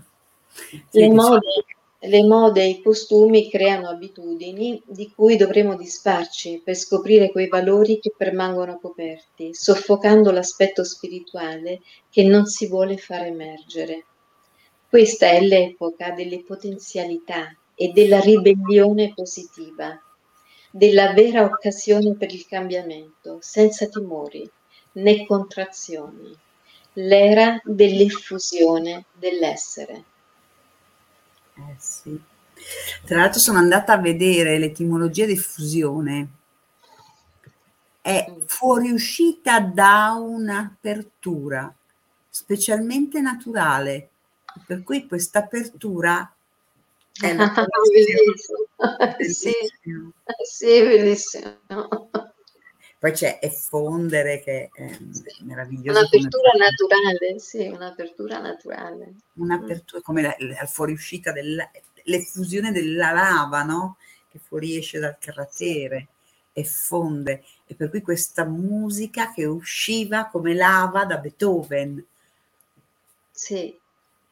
[0.92, 1.66] Le mode,
[2.00, 8.00] le mode e i costumi creano abitudini di cui dovremo disfarci per scoprire quei valori
[8.00, 14.06] che permangono coperti, soffocando l'aspetto spirituale che non si vuole far emergere.
[14.90, 20.00] Questa è l'epoca delle potenzialità e della ribellione positiva
[20.76, 24.50] della vera occasione per il cambiamento, senza timori
[24.94, 26.36] né contrazioni,
[26.94, 30.04] l'era dell'effusione dell'essere.
[31.56, 32.22] Eh sì.
[33.06, 36.28] Tra l'altro sono andata a vedere l'etimologia di fusione.
[38.02, 38.46] È mm.
[38.46, 41.74] fuoriuscita da un'apertura,
[42.30, 44.10] specialmente naturale,
[44.66, 46.34] per cui questa apertura
[47.22, 48.68] è bellissimo.
[49.20, 49.54] Sì,
[50.44, 52.03] sì, bellissimo.
[53.04, 54.98] Poi c'è effondere che è
[55.42, 56.00] meraviglioso.
[56.00, 59.16] Un'apertura naturale, sì, un'apertura naturale.
[59.34, 63.98] Un'apertura come la, la fuoriuscita dell'effusione della lava, no?
[64.32, 66.08] Che fuoriesce dal cratere
[66.54, 67.44] e fonde.
[67.68, 72.02] E per cui questa musica che usciva come lava da Beethoven.
[73.32, 73.78] Sì,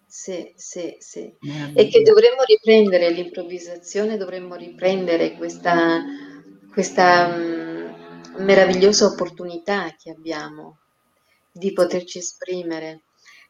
[0.08, 1.36] sì, sì, sì.
[1.74, 6.02] E che dovremmo riprendere l'improvvisazione, dovremmo riprendere questa,
[6.72, 7.71] questa mm,
[8.38, 10.78] meravigliosa opportunità che abbiamo
[11.52, 13.02] di poterci esprimere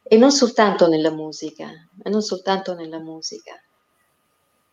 [0.03, 1.69] e non soltanto nella musica,
[2.01, 3.61] e non soltanto nella musica.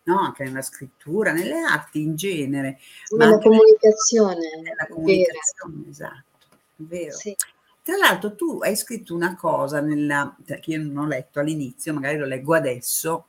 [0.05, 2.79] No, anche nella scrittura, nelle arti in genere.
[3.11, 4.61] Nella comunicazione.
[4.63, 5.91] Nella comunicazione, vera.
[5.91, 6.47] esatto,
[6.77, 7.17] vero.
[7.17, 7.37] Sì.
[7.83, 11.93] Tra l'altro tu hai scritto una cosa nella, cioè, che io non ho letto all'inizio,
[11.93, 13.27] magari lo leggo adesso,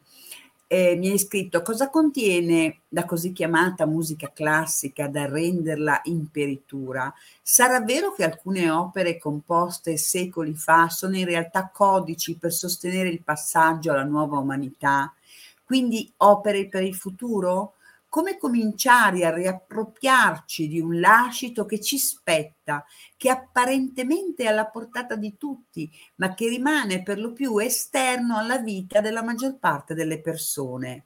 [0.71, 7.11] eh, mi hai scritto cosa contiene la così chiamata musica classica da renderla imperitura.
[7.41, 13.23] Sarà vero che alcune opere composte secoli fa sono in realtà codici per sostenere il
[13.23, 15.11] passaggio alla nuova umanità,
[15.63, 17.73] quindi opere per il futuro?
[18.09, 22.83] Come cominciare a riappropriarci di un lascito che ci spetta,
[23.15, 28.57] che apparentemente è alla portata di tutti, ma che rimane per lo più esterno alla
[28.57, 31.05] vita della maggior parte delle persone.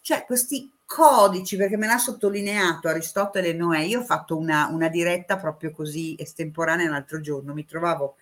[0.00, 5.38] Cioè questi codici, perché me l'ha sottolineato Aristotele Noè, io ho fatto una, una diretta
[5.38, 8.16] proprio così estemporanea l'altro giorno, mi trovavo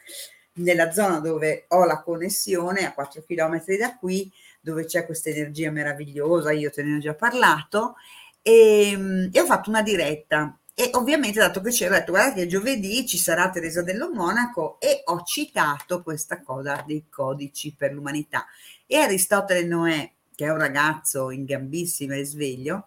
[0.54, 4.30] nella zona dove ho la connessione a 4 km da qui,
[4.60, 7.96] dove c'è questa energia meravigliosa, io te ne ho già parlato,
[8.43, 10.57] e, ehm, e ho fatto una diretta.
[10.74, 14.80] E ovviamente dato che c'era, ho detto guarda che giovedì ci sarà Teresa dello Monaco
[14.80, 18.47] e ho citato questa cosa dei codici per l'umanità.
[18.86, 22.86] E Aristotele Noè che è un ragazzo in gambissima e sveglio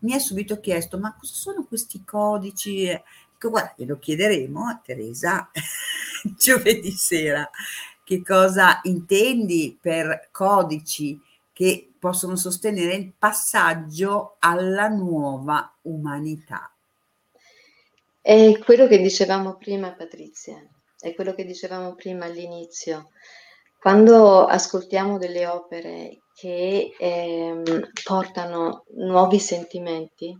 [0.00, 2.86] mi ha subito chiesto ma cosa sono questi codici?
[3.32, 5.50] Dico guarda glielo chiederemo a Teresa
[6.36, 7.48] giovedì sera
[8.02, 11.20] che cosa intendi per codici
[11.52, 16.70] che possono sostenere il passaggio alla nuova umanità.
[18.20, 20.60] È quello che dicevamo prima, Patrizia,
[20.98, 23.10] è quello che dicevamo prima all'inizio.
[23.78, 27.62] Quando ascoltiamo delle opere che eh,
[28.02, 30.36] portano nuovi sentimenti,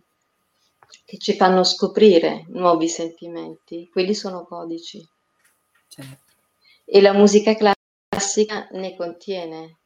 [1.04, 5.06] che ci fanno scoprire nuovi sentimenti, quelli sono codici.
[5.88, 6.18] Certo.
[6.84, 9.78] E la musica classica ne contiene,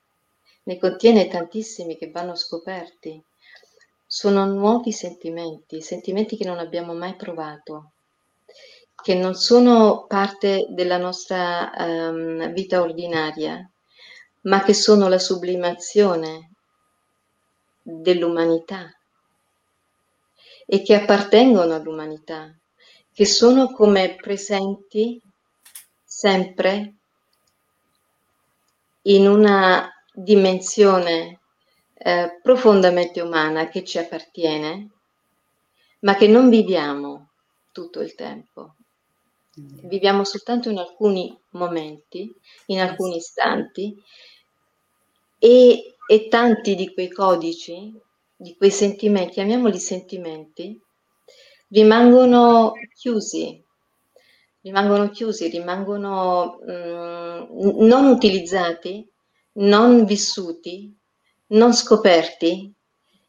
[0.63, 3.23] ne contiene tantissimi che vanno scoperti.
[4.07, 7.93] Sono nuovi sentimenti, sentimenti che non abbiamo mai provato,
[9.03, 13.69] che non sono parte della nostra um, vita ordinaria,
[14.43, 16.51] ma che sono la sublimazione
[17.83, 18.93] dell'umanità
[20.67, 22.55] e che appartengono all'umanità,
[23.13, 25.21] che sono come presenti
[26.05, 26.95] sempre
[29.03, 31.41] in una dimensione
[31.95, 34.91] eh, profondamente umana che ci appartiene,
[36.01, 37.31] ma che non viviamo
[37.73, 38.75] tutto il tempo.
[39.61, 39.89] Mm.
[39.89, 42.33] Viviamo soltanto in alcuni momenti,
[42.67, 43.95] in alcuni istanti
[45.39, 48.09] e, e tanti di quei codici
[48.41, 50.81] di quei sentimenti, chiamiamoli sentimenti,
[51.69, 53.63] rimangono chiusi,
[54.63, 59.07] rimangono chiusi, rimangono mh, mm, non utilizzati,
[59.61, 60.95] non vissuti,
[61.49, 62.73] non scoperti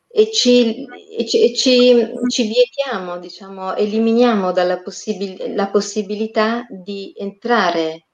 [0.07, 0.85] e ci,
[1.17, 8.07] e ci, e ci, ci vietiamo, diciamo, eliminiamo dalla possibil- la possibilità di entrare,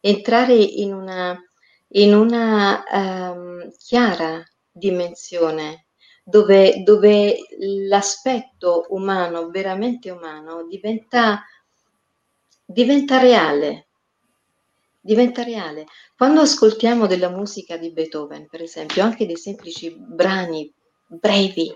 [0.00, 1.38] entrare in una,
[1.88, 5.86] in una um, chiara dimensione
[6.24, 7.36] dove, dove
[7.88, 11.44] l'aspetto umano, veramente umano, diventa,
[12.64, 13.88] diventa reale.
[15.06, 15.84] Diventa reale.
[16.16, 20.72] Quando ascoltiamo della musica di Beethoven, per esempio, anche dei semplici brani
[21.06, 21.70] brevi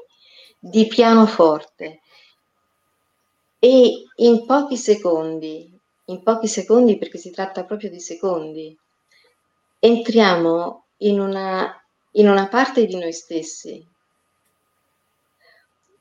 [0.59, 2.01] di pianoforte,
[3.59, 5.71] e in pochi secondi,
[6.07, 8.75] in pochi secondi perché si tratta proprio di secondi,
[9.79, 13.87] entriamo in una, in una parte di noi stessi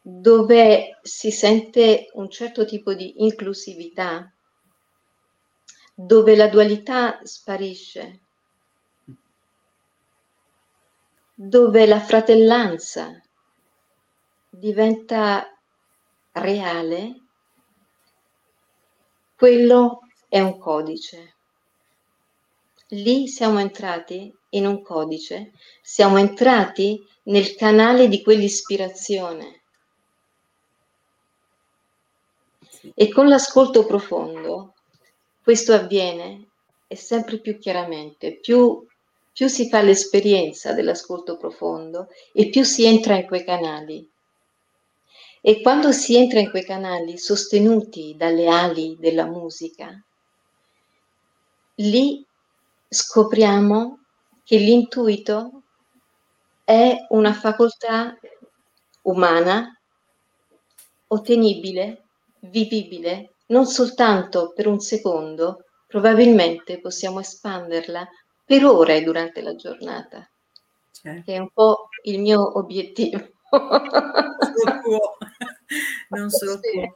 [0.02, 4.32] dove si sente un certo tipo di inclusività,
[6.00, 8.20] dove la dualità sparisce,
[11.34, 13.20] dove la fratellanza
[14.48, 15.52] diventa
[16.34, 17.22] reale,
[19.36, 21.36] quello è un codice.
[22.90, 29.64] Lì siamo entrati in un codice, siamo entrati nel canale di quell'ispirazione
[32.94, 34.74] E con l'ascolto profondo
[35.48, 36.50] questo avviene
[36.88, 38.86] e sempre più chiaramente, più,
[39.32, 44.06] più si fa l'esperienza dell'ascolto profondo e più si entra in quei canali.
[45.40, 49.90] E quando si entra in quei canali sostenuti dalle ali della musica,
[51.76, 52.22] lì
[52.90, 54.00] scopriamo
[54.44, 55.62] che l'intuito
[56.66, 58.20] è una facoltà
[59.04, 59.80] umana
[61.08, 62.04] ottenibile
[62.40, 68.08] vivibile non soltanto per un secondo, probabilmente possiamo espanderla
[68.46, 70.30] per ore durante la giornata,
[70.92, 71.22] certo.
[71.26, 73.18] che è un po' il mio obiettivo.
[73.52, 75.18] Non solo tuo.
[76.10, 76.72] Non solo sì.
[76.72, 76.94] tuo.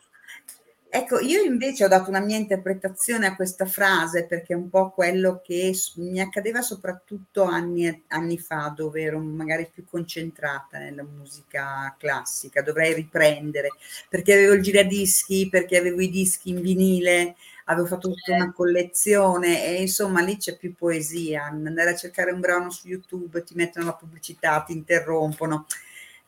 [0.94, 4.92] Ecco, io invece ho dato una mia interpretazione a questa frase perché è un po'
[4.92, 11.96] quello che mi accadeva soprattutto anni, anni fa, dove ero magari più concentrata nella musica
[11.98, 13.70] classica, dovrei riprendere,
[14.10, 17.36] perché avevo il giradischi, perché avevo i dischi in vinile,
[17.66, 22.42] avevo fatto tutta una collezione e insomma lì c'è più poesia, andare a cercare un
[22.42, 25.68] brano su YouTube, ti mettono la pubblicità, ti interrompono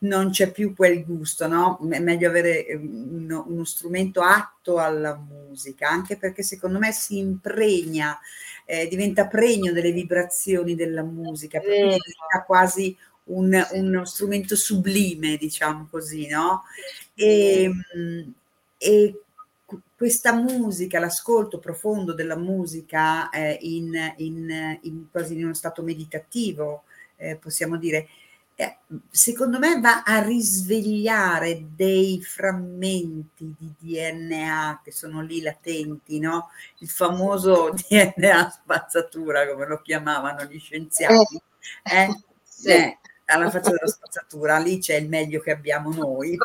[0.04, 1.78] non c'è più quel gusto, no?
[1.90, 7.18] È meglio avere ehm, uno, uno, strumento atto alla musica, anche perché secondo me si
[7.18, 8.18] impregna,
[8.64, 16.28] eh, diventa pregno delle vibrazioni della musica, diventa quasi un, uno strumento sublime, diciamo così,
[16.28, 16.62] no?
[17.14, 18.32] E, ehm,
[18.76, 19.18] e
[19.96, 26.82] questa musica, l'ascolto profondo della musica eh, in, in, in, quasi in uno stato meditativo,
[27.16, 28.08] eh, possiamo dire,
[29.10, 36.50] secondo me va a risvegliare dei frammenti di DNA che sono lì latenti, no?
[36.78, 41.40] Il famoso DNA spazzatura, come lo chiamavano gli scienziati.
[41.82, 42.02] Eh?
[42.02, 42.22] eh?
[42.44, 42.68] Sì.
[42.68, 46.36] Eh, alla faccia della spazzatura, lì c'è il meglio che abbiamo noi.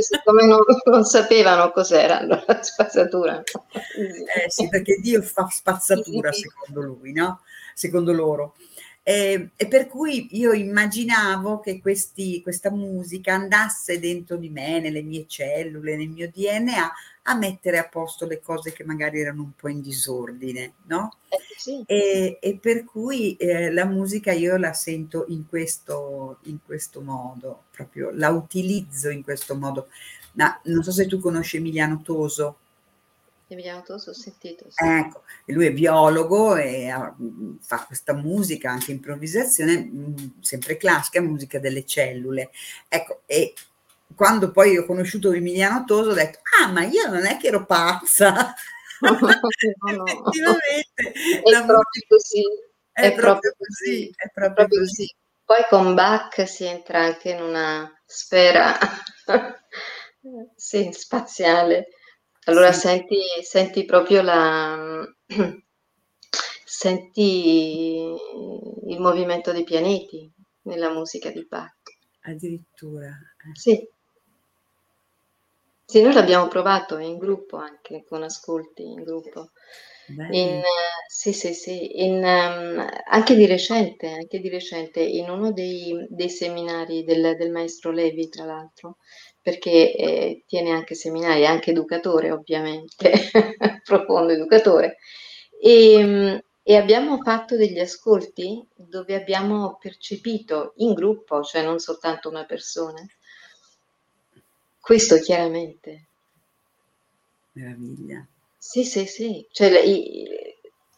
[0.00, 3.42] Siccome non, non, sapevano cos'era la spazzatura.
[3.42, 7.40] Eh sì, perché Dio fa spazzatura secondo lui, no?
[7.74, 8.54] Secondo loro.
[9.08, 15.00] Eh, e per cui io immaginavo che questi, questa musica andasse dentro di me, nelle
[15.00, 16.92] mie cellule, nel mio DNA,
[17.22, 21.14] a mettere a posto le cose che magari erano un po' in disordine, no?
[21.30, 21.82] Eh, sì.
[21.86, 27.62] e, e, per cui eh, la musica io la sento in questo, in questo modo,
[27.70, 29.88] proprio la utilizzo in questo modo.
[30.32, 32.58] Ma non so se tu conosci Emiliano Toso.
[33.48, 34.66] Emiliano Toso ho sentito.
[34.68, 34.84] Sì.
[34.84, 36.92] Ecco, lui è biologo e
[37.60, 39.90] fa questa musica, anche improvvisazione,
[40.40, 42.50] sempre classica, musica delle cellule.
[42.88, 43.54] Ecco, e
[44.14, 47.64] quando poi ho conosciuto Emiliano Toso ho detto, ah, ma io non è che ero
[47.64, 48.54] pazza.
[49.00, 50.04] No, no.
[50.04, 51.42] Effettivamente.
[51.42, 52.42] È proprio così.
[52.92, 54.10] È, è proprio così.
[54.14, 55.06] È proprio, proprio così.
[55.06, 55.16] così.
[55.44, 58.76] Poi con Bach si entra anche in una sfera
[60.56, 61.88] sì, spaziale.
[62.48, 62.80] Allora sì.
[62.80, 65.04] senti, senti proprio la...
[66.64, 68.14] senti
[68.86, 70.30] il movimento dei pianeti
[70.62, 71.76] nella musica di Bach.
[72.22, 73.08] Addirittura.
[73.08, 73.52] Eh.
[73.52, 73.88] Sì.
[75.84, 79.50] Sì, noi l'abbiamo provato in gruppo anche, con ascolti in gruppo.
[80.30, 80.62] In,
[81.06, 86.30] sì, sì, sì, in, um, anche di recente, anche di recente, in uno dei, dei
[86.30, 88.96] seminari del, del, maestro Levi, tra l'altro,
[89.48, 93.30] perché eh, tiene anche seminari, è anche educatore, ovviamente,
[93.82, 94.98] profondo educatore.
[95.58, 102.28] E, um, e abbiamo fatto degli ascolti dove abbiamo percepito in gruppo, cioè non soltanto
[102.28, 103.02] una persona,
[104.78, 106.08] questo chiaramente.
[107.52, 108.26] Meraviglia.
[108.58, 110.28] Sì, sì, sì, cioè le, i,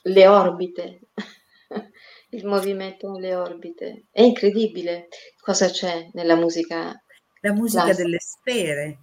[0.03, 1.03] le orbite,
[2.31, 4.07] il movimento nelle orbite.
[4.11, 5.07] È incredibile
[5.41, 7.01] cosa c'è nella musica.
[7.41, 8.03] La musica classica.
[8.03, 8.99] delle sfere.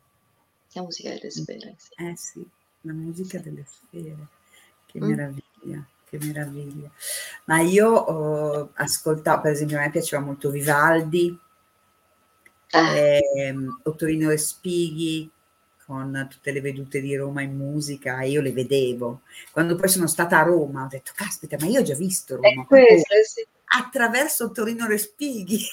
[0.74, 2.04] La musica delle sfere, sì.
[2.04, 2.48] Eh sì,
[2.82, 4.28] la musica delle sfere.
[4.86, 5.04] Che mm.
[5.04, 6.90] meraviglia, che meraviglia.
[7.46, 11.38] Ma io ho ascoltato, per esempio, a me piaceva molto Vivaldi,
[12.72, 12.96] ah.
[12.96, 15.30] ehm, Ottorino Respighi,
[15.88, 19.22] con tutte le vedute di Roma in musica, io le vedevo.
[19.52, 22.66] Quando poi sono stata a Roma ho detto, caspita, ma io ho già visto Roma.
[22.66, 23.48] Questo, sì.
[23.70, 25.64] Attraverso Torino Respighi.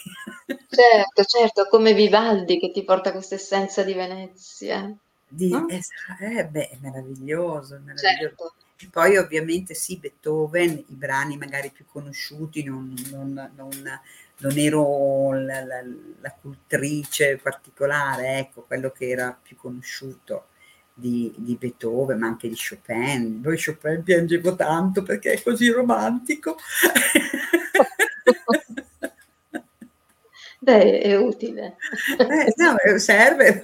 [0.75, 4.93] Certo, certo, come Vivaldi che ti porta questa essenza di Venezia.
[5.27, 5.69] Di, no?
[5.69, 5.81] eh,
[6.19, 8.19] eh, beh, è meraviglioso, è meraviglioso.
[8.19, 8.55] Certo.
[8.77, 14.01] E poi ovviamente sì, Beethoven, i brani magari più conosciuti, non, non, non
[14.39, 15.83] non ero la, la,
[16.21, 20.47] la, cultrice particolare, ecco, quello che era più conosciuto
[20.93, 23.41] di, di, Beethoven, ma anche di Chopin.
[23.41, 26.57] Poi Chopin piangevo tanto perché è così romantico.
[30.65, 31.77] Beh, è utile.
[32.19, 33.59] Eh, no, eh, serve,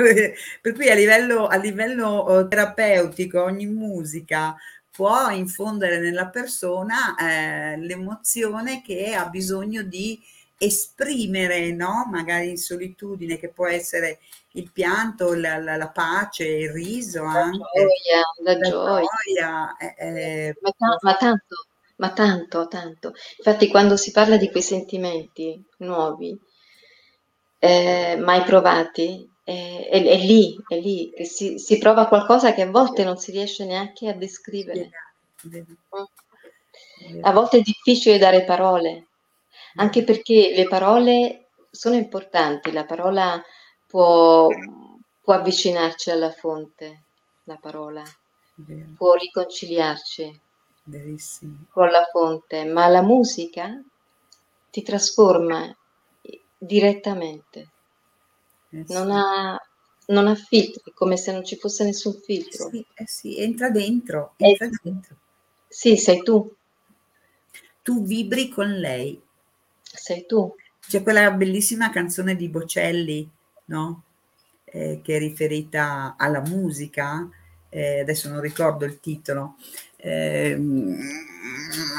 [0.60, 4.54] per cui a livello, a livello oh, terapeutico ogni musica
[4.90, 10.20] può infondere nella persona eh, l'emozione che ha bisogno di
[10.62, 12.06] esprimere, no?
[12.10, 14.18] magari in solitudine, che può essere
[14.52, 19.06] il pianto, la, la, la pace, il riso, la anche, gioia, la, la gioia.
[19.24, 23.14] gioia eh, eh, ma, ta- ma, tanto, ma tanto, tanto.
[23.38, 26.38] Infatti quando si parla di quei sentimenti nuovi,
[27.58, 32.62] eh, mai provati, è, è, è, lì, è lì che si, si, prova qualcosa che
[32.62, 34.90] a volte non si riesce neanche a descrivere.
[35.46, 37.24] Mm.
[37.24, 39.06] A volte è difficile dare parole,
[39.80, 43.42] anche perché le parole sono importanti, la parola
[43.86, 44.46] può,
[45.22, 47.04] può avvicinarci alla fonte,
[47.44, 48.02] la parola,
[48.56, 48.88] Vero.
[48.94, 50.40] può riconciliarci
[50.84, 51.64] Verissimo.
[51.70, 53.70] con la fonte, ma la musica
[54.70, 55.74] ti trasforma
[56.58, 57.68] direttamente,
[58.72, 58.92] eh sì.
[58.92, 59.58] non, ha,
[60.08, 62.68] non ha filtri, come se non ci fosse nessun filtro.
[62.68, 65.16] Sì, eh sì entra dentro, entra eh, dentro.
[65.66, 66.54] Sì, sei tu.
[67.82, 69.28] Tu vibri con lei
[69.96, 70.54] sei tu.
[70.80, 73.28] C'è quella bellissima canzone di Bocelli,
[73.66, 74.02] no?
[74.64, 77.28] Eh, che è riferita alla musica,
[77.68, 79.56] eh, adesso non ricordo il titolo.
[79.96, 80.58] Eh,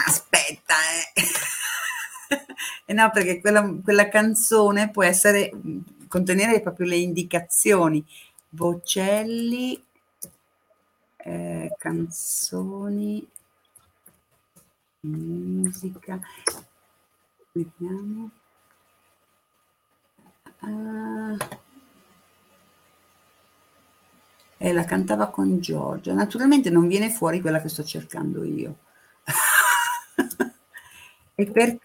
[0.05, 0.73] aspetta,
[1.13, 2.35] eh.
[2.85, 2.93] eh.
[2.93, 5.51] no, perché quella, quella, canzone può essere,
[6.07, 8.05] contenere proprio le indicazioni.
[8.49, 9.81] Bocelli,
[11.17, 13.25] eh, canzoni,
[15.01, 16.19] musica.
[17.53, 18.29] Vediamo.
[20.61, 21.37] Uh,
[24.57, 26.13] e la cantava con Giorgia.
[26.13, 28.77] Naturalmente non viene fuori quella che sto cercando io.
[31.51, 31.79] per,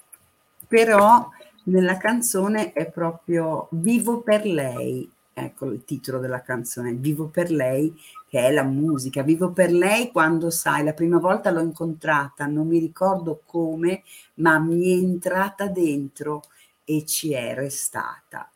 [0.68, 1.30] però
[1.64, 5.10] nella canzone è proprio Vivo per lei.
[5.32, 7.94] Ecco il titolo della canzone, Vivo per lei,
[8.36, 9.22] che è la musica.
[9.22, 14.02] Vivo per lei quando, sai, la prima volta l'ho incontrata, non mi ricordo come,
[14.34, 16.42] ma mi è entrata dentro
[16.84, 18.50] e ci è restata.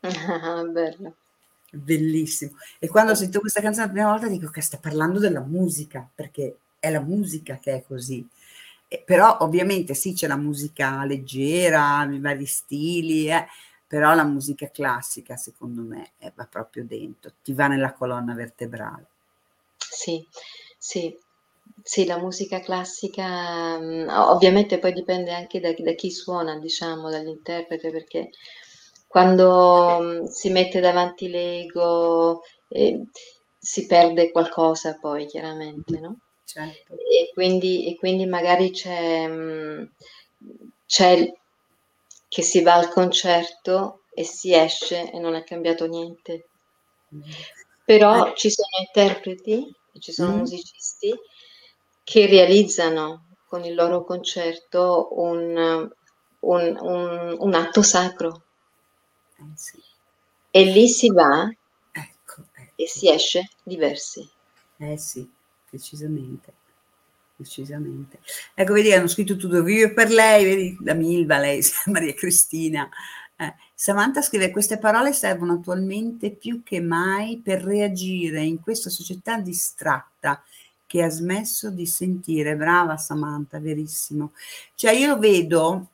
[0.00, 1.14] Ah, bello.
[1.72, 2.56] Bellissimo.
[2.78, 6.06] E quando ho sentito questa canzone la prima volta dico che sta parlando della musica,
[6.14, 8.26] perché è la musica che è così.
[8.86, 13.46] Eh, però ovviamente sì, c'è la musica leggera, i vari stili, eh,
[13.90, 19.06] però la musica classica secondo me va proprio dentro, ti va nella colonna vertebrale.
[19.76, 20.24] Sì,
[20.78, 21.18] sì,
[21.82, 27.90] sì, la musica classica mm, ovviamente poi dipende anche da, da chi suona, diciamo, dall'interprete,
[27.90, 28.30] perché
[29.08, 33.02] quando mm, si mette davanti l'ego eh,
[33.58, 36.16] si perde qualcosa poi, chiaramente, no?
[36.44, 36.94] Certo.
[36.94, 39.82] E quindi, e quindi magari c'è, mm,
[40.86, 41.32] c'è
[42.30, 46.48] che si va al concerto e si esce e non è cambiato niente.
[47.84, 48.36] Però eh.
[48.36, 50.38] ci sono interpreti, ci sono mm.
[50.38, 51.12] musicisti
[52.04, 55.90] che realizzano con il loro concerto un,
[56.38, 58.44] un, un, un atto sacro.
[59.56, 59.82] Sì.
[60.52, 61.50] E lì si va
[61.90, 62.72] ecco, ecco.
[62.76, 64.28] e si esce diversi.
[64.76, 65.28] Eh sì,
[65.68, 66.54] decisamente.
[67.40, 68.18] Decisamente.
[68.52, 72.86] Ecco, vedi, hanno scritto tutto vivo per lei, vedi, da Milva, lei, Maria Cristina.
[73.34, 79.38] Eh, Samantha scrive: Queste parole servono attualmente più che mai per reagire in questa società
[79.38, 80.42] distratta
[80.86, 82.56] che ha smesso di sentire.
[82.56, 84.32] Brava Samantha, verissimo.
[84.74, 85.88] Cioè io vedo,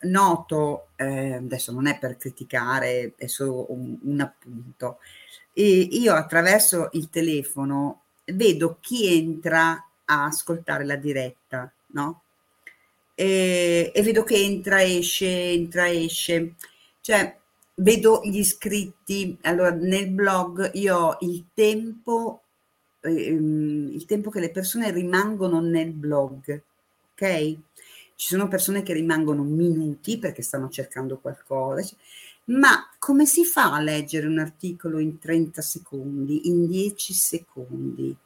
[0.00, 4.98] noto, eh, adesso non è per criticare, è solo un, un appunto,
[5.54, 12.22] e io attraverso il telefono vedo chi entra a ascoltare la diretta, no?
[13.14, 16.54] E, e vedo che entra, esce, entra, esce.
[17.00, 17.38] Cioè,
[17.76, 19.38] vedo gli iscritti.
[19.42, 22.44] Allora, nel blog io ho il tempo
[23.04, 26.62] ehm, il tempo che le persone rimangono nel blog,
[27.12, 27.56] ok?
[28.16, 31.94] Ci sono persone che rimangono minuti perché stanno cercando qualcosa,
[32.46, 38.16] ma come si fa a leggere un articolo in 30 secondi, in 10 secondi?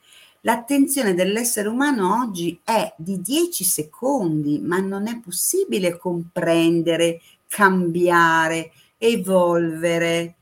[0.42, 10.34] L'attenzione dell'essere umano oggi è di 10 secondi, ma non è possibile comprendere, cambiare, evolvere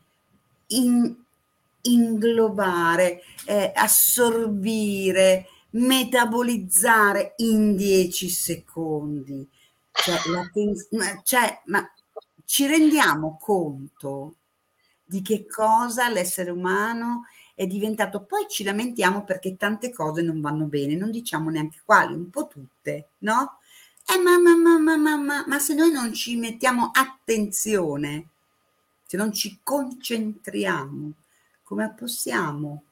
[0.68, 1.14] in
[1.82, 9.48] inglobare, eh, assorbire, metabolizzare in 10 secondi.
[9.92, 10.18] Cioè,
[11.24, 11.90] cioè, ma
[12.44, 14.34] ci rendiamo conto
[15.04, 17.24] di che cosa l'essere umano
[17.56, 18.22] è diventato.
[18.22, 22.46] Poi ci lamentiamo perché tante cose non vanno bene, non diciamo neanche quali, un po'
[22.46, 23.58] tutte, no?
[24.06, 28.28] Eh, ma, ma, ma, ma, ma, ma, ma se noi non ci mettiamo attenzione,
[29.06, 31.12] se non ci concentriamo,
[31.64, 32.84] come possiamo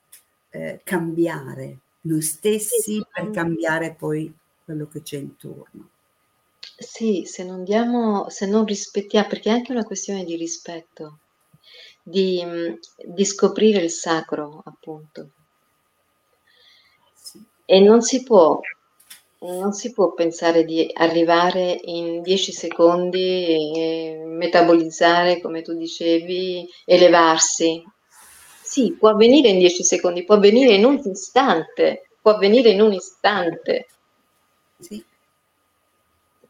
[0.51, 4.33] eh, cambiare noi stessi per cambiare poi
[4.65, 5.91] quello che c'è intorno.
[6.77, 11.19] Sì, se non diamo, se non rispettiamo, perché è anche una questione di rispetto,
[12.05, 12.45] di,
[13.03, 15.31] di scoprire il sacro, appunto.
[17.65, 18.61] E non si può
[19.45, 27.85] non si può pensare di arrivare in 10 secondi e metabolizzare, come tu dicevi, elevarsi.
[28.63, 32.95] Sì, può avvenire in 10 secondi, può avvenire in un istante, può avvenire in un
[32.95, 33.87] istante.
[34.79, 35.05] Sì.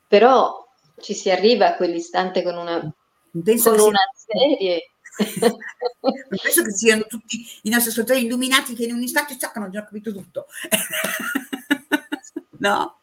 [0.07, 0.65] Però
[1.01, 4.91] ci si arriva a quell'istante con una, con una serie.
[5.17, 10.12] Penso che siano tutti i nostri ascoltatori illuminati che in un istante hanno già capito
[10.12, 10.47] tutto.
[12.59, 12.99] no?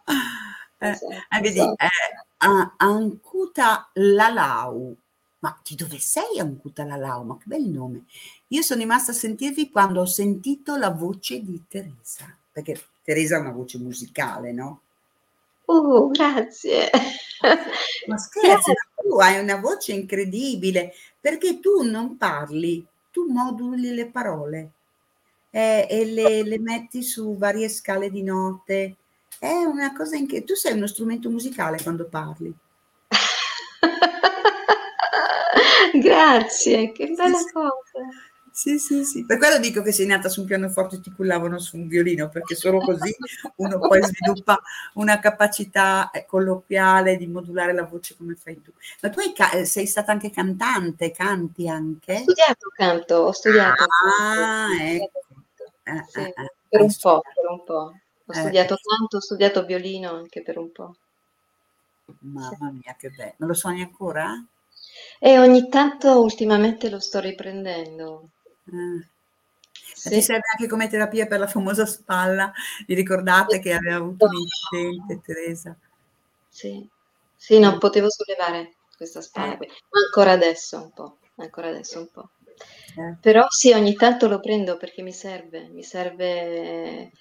[0.78, 1.76] Eh, esatto, eh, vedi, esatto.
[1.84, 4.98] eh, Ancuta Lalau
[5.42, 7.24] ma di dove sei Ancuta Lalau?
[7.24, 8.06] Ma che bel nome.
[8.48, 13.40] Io sono rimasta a sentirvi quando ho sentito la voce di Teresa, perché Teresa ha
[13.40, 14.82] una voce musicale, no?
[15.74, 16.90] Oh, grazie.
[18.08, 24.72] Ma scherzi, tu hai una voce incredibile, perché tu non parli, tu moduli le parole
[25.50, 28.98] eh, e le, le, metti su varie scale di note.
[29.40, 32.54] È una cosa in che tu sei uno strumento musicale quando parli.
[35.94, 37.72] Grazie, che bella sì, cosa.
[38.54, 39.26] Sì, sì, sì.
[39.26, 42.28] Per quello dico che sei nata su un pianoforte e ti cullavano su un violino,
[42.30, 43.16] perché solo così
[43.56, 44.62] uno poi sviluppa
[44.96, 48.72] una capacità eh, colloquiale di modulare la voce come fai tu.
[49.02, 52.14] Ma tu ca- eh, sei stata anche cantante, canti anche?
[52.14, 53.84] Ho studiato canto, ho studiato.
[54.06, 54.84] Ah, canto.
[54.94, 55.20] ecco.
[55.84, 56.34] Eh, sì,
[56.70, 57.94] per un po', per un po'.
[58.26, 60.96] Ho studiato canto, ho studiato violino anche per un po'.
[62.20, 63.34] Mamma mia, che bello.
[63.38, 64.44] Non lo suoni ancora?
[65.20, 68.30] E ogni tanto ultimamente lo sto riprendendo.
[68.72, 69.06] Ah.
[69.94, 70.10] Sì.
[70.10, 72.52] Ti serve anche come terapia per la famosa spalla.
[72.88, 75.78] Vi ricordate che aveva avuto un incidente, Teresa?
[76.50, 76.88] Sì,
[77.36, 79.70] sì, non potevo sollevare questa spalla, eh.
[80.06, 82.30] ancora adesso un po', ancora adesso un po'.
[82.98, 83.16] Eh.
[83.22, 87.12] Però sì, ogni tanto lo prendo perché mi serve, mi serve,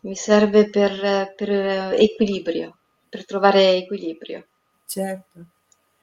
[0.00, 1.50] mi serve per, per
[1.94, 2.78] equilibrio,
[3.08, 4.46] per trovare equilibrio.
[4.86, 5.44] Certo,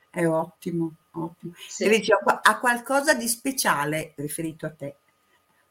[0.10, 1.54] è ottimo ottimo.
[1.68, 1.88] Sì.
[1.88, 4.96] Dici, ha qualcosa di speciale riferito a te?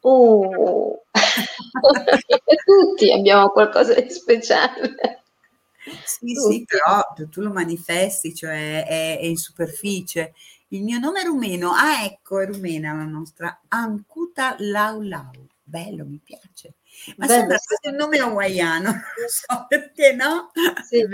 [0.01, 1.03] Oh,
[2.65, 5.23] tutti abbiamo qualcosa di speciale.
[6.03, 6.53] Sì, tutti.
[6.53, 10.33] sì, però tu lo manifesti, cioè è, è, in superficie.
[10.69, 11.71] Il mio nome è rumeno.
[11.71, 13.61] Ah, ecco, è rumena la nostra.
[13.67, 15.31] Ancuta Laulau.
[15.63, 16.75] Bello, mi piace.
[17.17, 17.89] Ma bello, sembra sì.
[17.89, 20.51] un nome hawaiano, non so perché no?
[20.87, 21.07] Sì, è,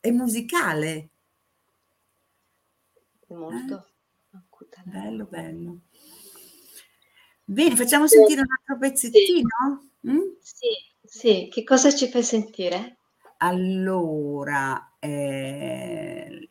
[0.00, 1.08] è musicale.
[3.28, 3.86] Molto.
[4.32, 4.82] Eh?
[4.84, 5.78] Bello, bello.
[7.44, 9.48] Bene, facciamo sentire un altro pezzettino?
[10.00, 10.10] Sì.
[10.10, 10.20] Mm?
[10.40, 10.66] sì,
[11.02, 12.98] sì, che cosa ci fai sentire?
[13.38, 16.48] Allora, eh,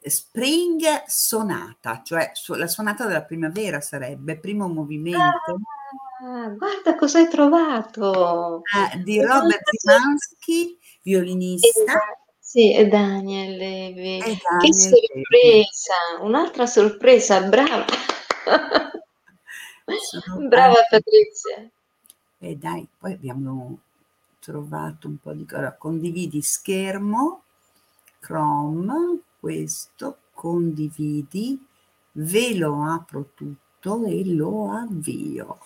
[0.00, 5.60] Spring Sonata, cioè la sonata della primavera sarebbe, primo movimento.
[6.22, 8.62] Ah, guarda cosa hai trovato!
[8.64, 11.80] Eh, di Robert Zimansky, violinista.
[11.80, 12.23] Esatto.
[12.54, 14.18] Sì, e Daniel Levi.
[14.18, 15.94] E Daniel che sorpresa!
[16.12, 16.24] Levi.
[16.24, 17.84] Un'altra sorpresa, brava!
[20.48, 21.68] Brava Patrizia.
[22.38, 23.78] E dai, poi abbiamo
[24.38, 25.44] trovato un po' di...
[25.50, 27.42] Allora, condividi schermo,
[28.20, 31.60] Chrome, questo, condividi,
[32.12, 35.58] ve lo apro tutto e lo avvio.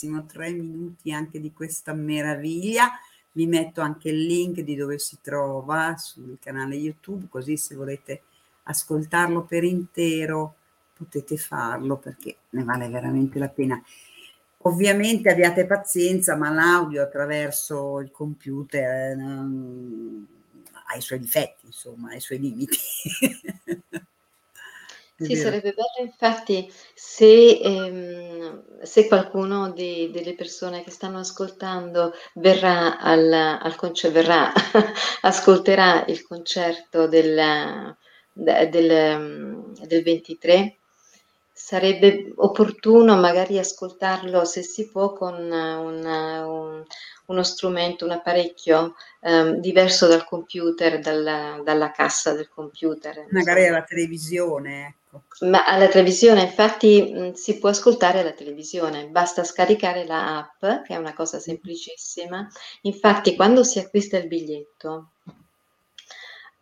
[0.00, 2.90] Bellissimo, tre minuti anche di questa meraviglia.
[3.32, 8.22] Vi metto anche il link di dove si trova sul canale YouTube, così se volete
[8.64, 10.54] ascoltarlo per intero
[10.94, 13.80] potete farlo perché ne vale veramente la pena.
[14.64, 19.24] Ovviamente abbiate pazienza, ma l'audio attraverso il computer eh,
[20.86, 22.76] ha i suoi difetti, insomma, ha i suoi limiti.
[25.24, 32.98] sì, sarebbe bello infatti se ehm, se qualcuno di, delle persone che stanno ascoltando verrà
[32.98, 34.52] al, al concerto, verrà,
[35.22, 37.96] ascolterà il concerto del,
[38.32, 40.76] del, del 23,
[41.52, 46.84] sarebbe opportuno magari ascoltarlo se si può con una, un,
[47.26, 53.26] uno strumento, un apparecchio um, diverso dal computer, dalla, dalla, cassa del computer.
[53.30, 54.96] Magari alla televisione.
[55.12, 55.46] Ecco.
[55.46, 60.94] Ma alla televisione, infatti, mh, si può ascoltare la televisione, basta scaricare la app, che
[60.94, 62.48] è una cosa semplicissima.
[62.82, 65.10] Infatti, quando si acquista il biglietto,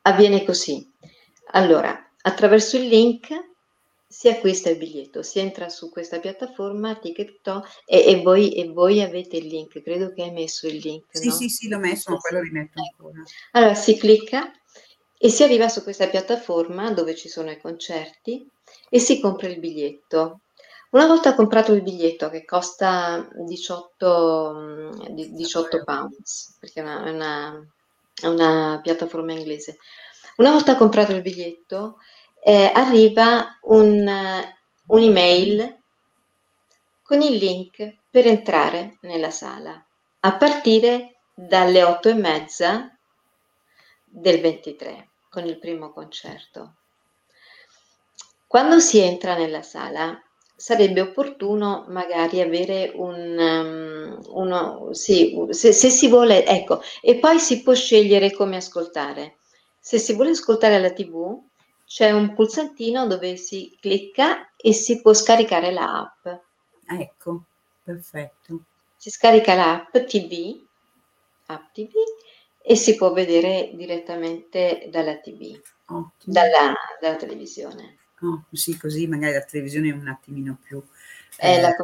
[0.02, 0.90] avviene così.
[1.52, 3.28] Allora, attraverso il link
[4.10, 9.02] si acquista il biglietto, si entra su questa piattaforma Ticket.to e, e, voi, e voi
[9.02, 11.04] avete il link, credo che hai messo il link.
[11.10, 11.34] Sì, no?
[11.34, 13.22] sì, sì, l'ho messo, ma poi lo rimetto ancora.
[13.52, 14.50] Allora si clicca
[15.18, 18.48] e si arriva su questa piattaforma dove ci sono i concerti
[18.88, 20.40] e si compra il biglietto.
[20.90, 27.68] Una volta comprato il biglietto che costa 18, 18 pounds, perché è una, è, una,
[28.14, 29.78] è una piattaforma inglese,
[30.36, 31.96] una volta comprato il biglietto
[32.40, 34.08] eh, arriva un,
[34.86, 35.76] un'email
[37.02, 39.84] con il link per entrare nella sala.
[40.20, 42.97] A partire dalle otto e mezza
[44.10, 46.74] del 23 con il primo concerto.
[48.46, 50.20] Quando si entra nella sala
[50.56, 57.38] sarebbe opportuno magari avere un um, uno, sì, se, se si vuole, ecco, e poi
[57.38, 59.36] si può scegliere come ascoltare.
[59.78, 61.40] Se si vuole ascoltare la TV,
[61.86, 66.26] c'è un pulsantino dove si clicca e si può scaricare l'app.
[66.86, 67.44] Ecco,
[67.84, 68.64] perfetto.
[68.96, 70.60] Si scarica l'app TV,
[71.46, 71.92] app TV
[72.60, 75.60] e si può vedere direttamente dalla TV,
[76.24, 77.96] dalla, dalla, televisione.
[78.20, 80.82] Oh, sì, così magari la televisione è un attimino più
[81.36, 81.76] eh, le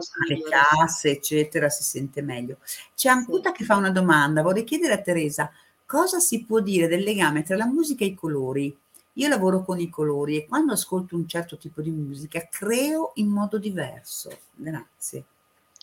[0.48, 2.58] casse, eccetera, si sente meglio.
[2.94, 3.58] C'è Ancuta sì.
[3.58, 5.50] che fa una domanda, vorrei chiedere a Teresa
[5.86, 8.76] cosa si può dire del legame tra la musica e i colori?
[9.16, 13.28] Io lavoro con i colori e quando ascolto un certo tipo di musica creo in
[13.28, 14.36] modo diverso.
[14.52, 15.24] Grazie.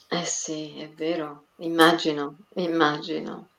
[0.10, 3.52] Eh sì, è vero, immagino, immagino,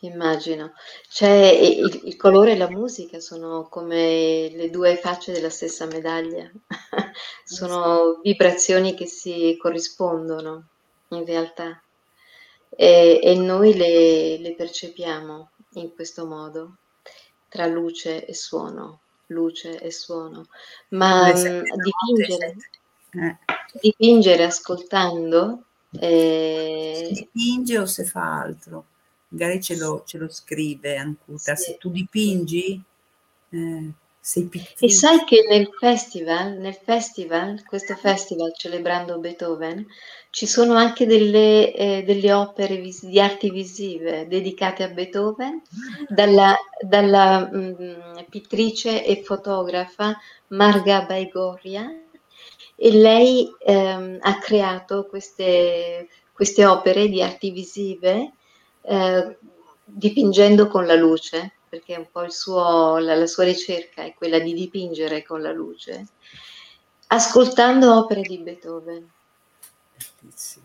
[0.00, 0.72] immagino.
[1.08, 6.50] Cioè, il, il colore e la musica sono come le due facce della stessa medaglia,
[7.44, 10.68] sono vibrazioni che si corrispondono
[11.08, 11.80] in realtà
[12.68, 16.76] e, e noi le, le percepiamo in questo modo,
[17.48, 20.46] tra luce e suono luce e suono,
[20.90, 22.56] ma mh, dipingere,
[23.10, 23.36] eh.
[23.80, 25.62] dipingere ascoltando.
[25.98, 27.04] Eh...
[27.08, 28.84] Si dipinge o se fa altro?
[29.28, 31.54] Magari ce lo, ce lo scrive Ancuta.
[31.56, 31.72] Sì.
[31.72, 32.82] Se tu dipingi,
[33.50, 34.50] eh, sei
[34.80, 39.86] E sai che nel festival, nel festival, questo festival celebrando Beethoven,
[40.30, 45.62] ci sono anche delle, eh, delle opere vis- di arti visive dedicate a Beethoven
[46.08, 47.94] dalla, dalla mh, mm,
[48.28, 51.88] pittrice e fotografa Marga Baigoria
[52.74, 58.32] e lei ehm, ha creato queste, queste, opere di arti visive
[58.86, 59.36] eh,
[59.84, 64.54] dipingendo con la luce perché un po' suo, la, la, sua ricerca è quella di
[64.54, 66.06] dipingere con la luce,
[67.08, 69.10] ascoltando opere di Beethoven.
[70.20, 70.64] Bellissimo.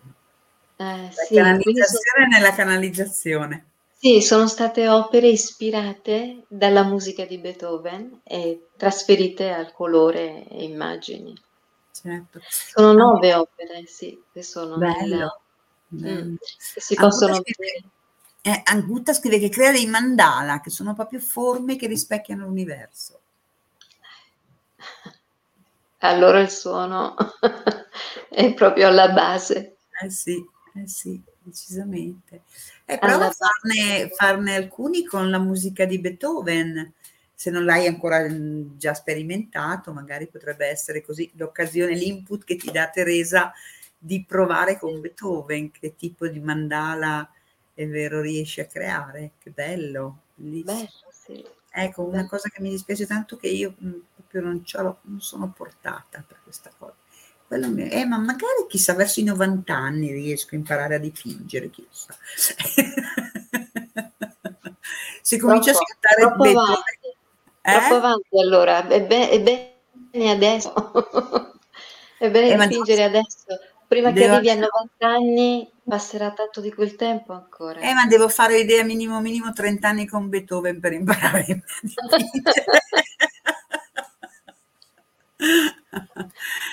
[0.77, 3.65] Eh, sì, canalizzazione sono, nella canalizzazione.
[3.97, 11.35] Sì, sono state opere ispirate dalla musica di Beethoven e trasferite al colore e immagini.
[11.91, 12.39] Certo.
[12.47, 15.39] Sono nove opere, sì, che sono bello, nella,
[15.87, 16.23] bello.
[16.23, 16.35] Mm,
[16.73, 17.83] che si possono vedere
[18.41, 23.19] eh, Anguta scrive che crea dei mandala, che sono proprio forme che rispecchiano l'universo.
[26.03, 27.15] Allora il suono
[28.27, 29.77] è proprio alla base.
[30.01, 30.43] Eh sì,
[30.73, 32.41] eh sì, decisamente.
[32.85, 36.93] E eh, prova a farne, farne alcuni con la musica di Beethoven.
[37.35, 42.71] Se non l'hai ancora mm, già sperimentato, magari potrebbe essere così l'occasione, l'input che ti
[42.71, 43.53] dà Teresa
[43.95, 47.29] di provare con Beethoven, che tipo di mandala
[47.83, 51.43] è vero, riesci a creare, che bello, bello sì.
[51.73, 54.61] Ecco, una cosa che mi dispiace tanto che io mh, proprio non,
[55.03, 56.95] non, sono portata per questa cosa.
[57.47, 61.81] Mi, eh, ma magari chissà, verso i 90 anni riesco a imparare a dipingere, chi
[61.81, 62.15] lo sa.
[65.21, 67.07] Se comincio a scattare troppo avanti,
[67.61, 67.71] eh?
[67.71, 70.73] troppo avanti allora, è, be- è bene adesso,
[72.17, 73.45] è bene eh, dipingere adesso
[73.91, 77.81] prima che arrivi a 90 anni passerà tanto di quel tempo ancora.
[77.81, 81.61] Eh, ma devo fare idea minimo minimo 30 anni con Beethoven per imparare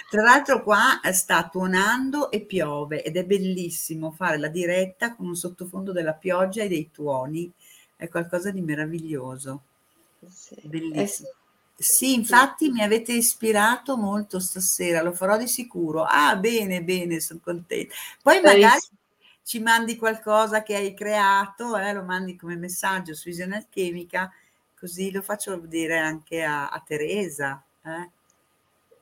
[0.09, 5.35] Tra l'altro qua sta tuonando e piove ed è bellissimo fare la diretta con un
[5.35, 7.53] sottofondo della pioggia e dei tuoni,
[7.97, 9.63] è qualcosa di meraviglioso.
[10.29, 10.55] Sì.
[10.63, 11.29] Bellissimo.
[11.29, 11.37] Eh
[11.79, 12.15] sì.
[12.15, 16.05] infatti mi avete ispirato molto stasera, lo farò di sicuro.
[16.05, 17.95] Ah, bene, bene, sono contenta.
[18.23, 18.81] Poi magari
[19.49, 24.31] ci mandi qualcosa che hai creato, eh, lo mandi come messaggio su Vision Alchemica,
[24.79, 27.65] così lo faccio vedere anche a, a Teresa.
[27.83, 28.11] Eh.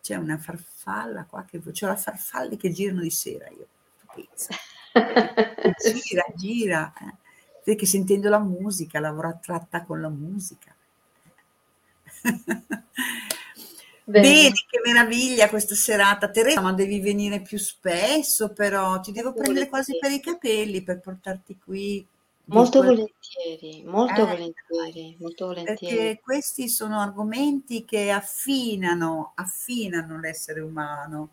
[0.01, 3.67] C'è una farfalla qua che c'ho la farfalle che girano di sera io.
[4.95, 6.93] gira, gira.
[7.01, 7.15] Eh.
[7.65, 10.76] Perché sentendo la musica, lavoro attratta con la musica.
[14.09, 14.29] Bene.
[14.29, 14.53] Bene.
[14.53, 16.31] che meraviglia questa serata.
[16.31, 21.01] Teresa, ma devi venire più spesso, però ti devo prendere quasi per i capelli per
[21.01, 22.07] portarti qui.
[22.49, 25.97] Molto volentieri, molto eh, volentieri, molto volentieri.
[25.97, 31.31] Perché questi sono argomenti che affinano, affinano l'essere umano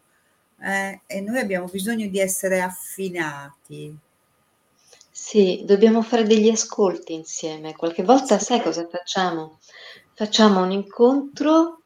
[0.60, 3.96] eh, e noi abbiamo bisogno di essere affinati.
[5.12, 7.76] Sì, dobbiamo fare degli ascolti insieme.
[7.76, 9.60] Qualche volta sai cosa facciamo?
[10.16, 11.82] Facciamo un incontro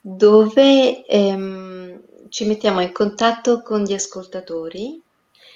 [0.00, 5.00] dove ehm, ci mettiamo in contatto con gli ascoltatori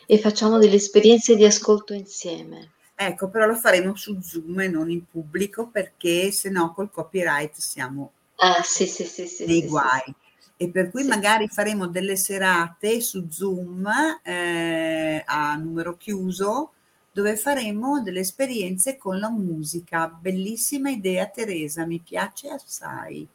[0.06, 2.72] e facciamo delle esperienze di ascolto insieme.
[2.94, 7.54] Ecco, però lo faremo su Zoom e non in pubblico perché se no col copyright
[7.56, 10.02] siamo ah, sì, sì, sì, sì, nei sì, guai.
[10.04, 10.14] Sì.
[10.56, 11.08] E per cui sì.
[11.08, 13.90] magari faremo delle serate su Zoom
[14.22, 16.73] eh, a numero chiuso
[17.14, 20.08] dove faremo delle esperienze con la musica.
[20.08, 23.26] Bellissima idea Teresa, mi piace assai.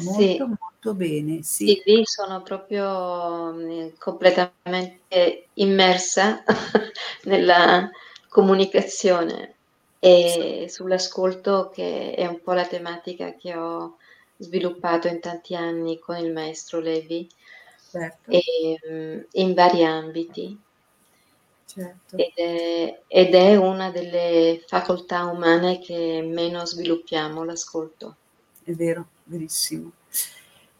[0.00, 0.38] Molto, sì.
[0.38, 1.42] molto bene.
[1.42, 1.66] Sì.
[1.68, 6.44] sì, lì sono proprio mm, completamente immersa
[7.24, 7.90] nella
[8.28, 9.54] comunicazione
[9.98, 13.96] e sull'ascolto che è un po' la tematica che ho
[14.36, 17.26] sviluppato in tanti anni con il maestro Levi
[17.90, 18.30] certo.
[18.30, 20.58] e, mm, in vari ambiti.
[21.72, 22.16] Certo.
[22.16, 28.16] Ed, è, ed è una delle facoltà umane che meno sviluppiamo, l'ascolto.
[28.62, 29.92] È vero, verissimo.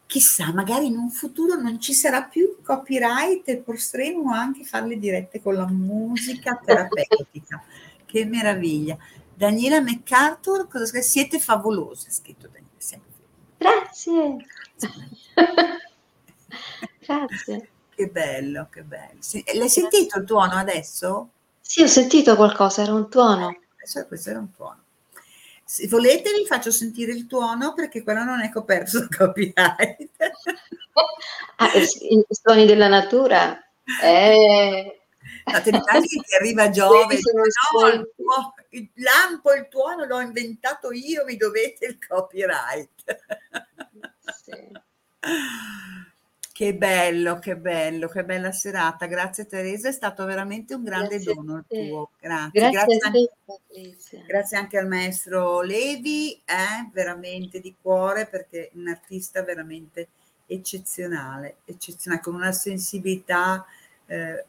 [0.07, 5.41] Chissà, magari in un futuro non ci sarà più copyright e potremo anche farle dirette
[5.41, 7.65] con la musica terapeutica.
[8.05, 8.99] che meraviglia.
[9.35, 11.05] Daniela MacArthur, cosa scrive?
[11.05, 12.71] Siete favolose, ha scritto Daniela.
[13.57, 14.37] Grazie.
[17.01, 17.71] Grazie.
[17.95, 19.21] Che bello, che bello.
[19.55, 21.29] L'hai sentito il tuono adesso?
[21.61, 23.51] Sì, ho sentito qualcosa, era un tuono.
[23.51, 24.81] Eh, adesso questo era un tuono.
[25.65, 30.11] Se volete vi faccio sentire il tuono perché quello non è coperto da copyright.
[31.57, 33.59] ah, i suoni della natura.
[34.03, 35.01] Eh.
[35.45, 38.09] Fate che arriva Giove, no, il,
[38.71, 42.91] il lampo, il tuono l'ho inventato io, mi dovete il copyright.
[44.45, 44.71] Sì.
[46.53, 49.07] Che bello, che bello, che bella serata.
[49.07, 52.11] Grazie Teresa, è stato veramente un grande grazie dono il tuo.
[52.21, 52.61] Grazie.
[52.61, 58.89] Grazie, grazie, anche, grazie anche al maestro Levi, eh, veramente di cuore, perché è un
[58.89, 60.09] artista veramente
[60.47, 63.65] eccezionale, eccezionale, con una sensibilità
[64.07, 64.45] eh,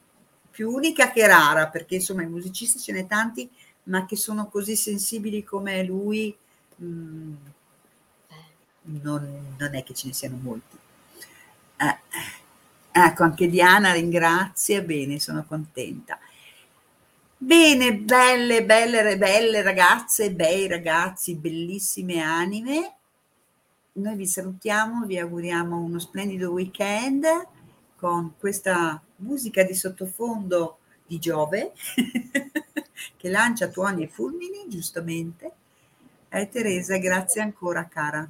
[0.52, 3.50] più unica che rara, perché insomma i musicisti ce n'è tanti,
[3.84, 6.36] ma che sono così sensibili come lui,
[6.76, 7.36] mh, mm,
[9.02, 10.82] non, non è che ce ne siano molti.
[11.78, 11.98] Eh,
[12.92, 16.18] ecco, anche Diana ringrazia, bene, sono contenta.
[17.38, 22.96] Bene, belle, belle, belle ragazze, bei ragazzi, bellissime anime.
[23.94, 27.26] Noi vi salutiamo, vi auguriamo uno splendido weekend
[27.98, 31.74] con questa musica di sottofondo di Giove
[33.18, 35.52] che lancia tuoni e fulmini, giustamente.
[36.30, 38.28] Eh, Teresa, grazie ancora cara.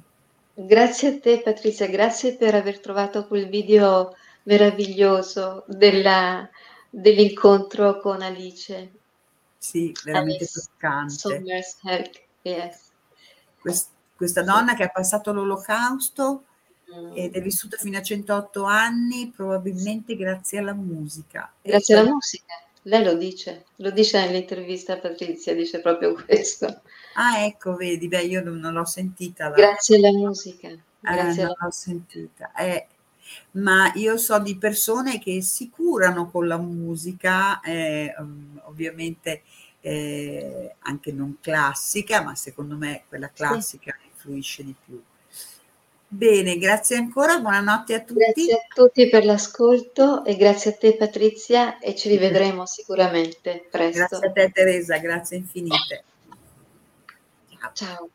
[0.56, 4.14] Grazie a te Patrizia, grazie per aver trovato quel video
[4.44, 6.48] meraviglioso della,
[6.88, 8.92] dell'incontro con Alice.
[9.58, 11.42] Sì, veramente Alice toccante.
[12.42, 12.92] Yes.
[13.58, 16.44] Quest, questa donna che ha passato l'olocausto
[16.94, 17.12] mm.
[17.14, 21.52] ed è vissuta fino a 108 anni, probabilmente grazie alla musica.
[21.62, 22.54] Grazie alla musica.
[22.86, 26.82] Lei lo dice, lo dice nell'intervista a Patrizia, dice proprio questo.
[27.14, 29.48] Ah, ecco, vedi, beh, io non, l'ho sentita.
[29.48, 29.54] La...
[29.54, 30.68] Grazie alla musica.
[30.68, 32.52] Eh, grazie eh, non l'ho sentita.
[32.52, 32.86] Eh,
[33.52, 38.14] ma io so di persone che si curano con la musica, eh,
[38.64, 39.42] ovviamente
[39.80, 44.08] eh, anche non classica, ma secondo me quella classica sì.
[44.08, 45.02] influisce di più.
[46.06, 48.20] Bene, grazie ancora, buonanotte a tutti.
[48.20, 54.18] Grazie a tutti per l'ascolto e grazie a te Patrizia e ci rivedremo sicuramente presto.
[54.18, 56.04] Grazie a te Teresa, grazie infinite.
[57.72, 58.08] Ciao.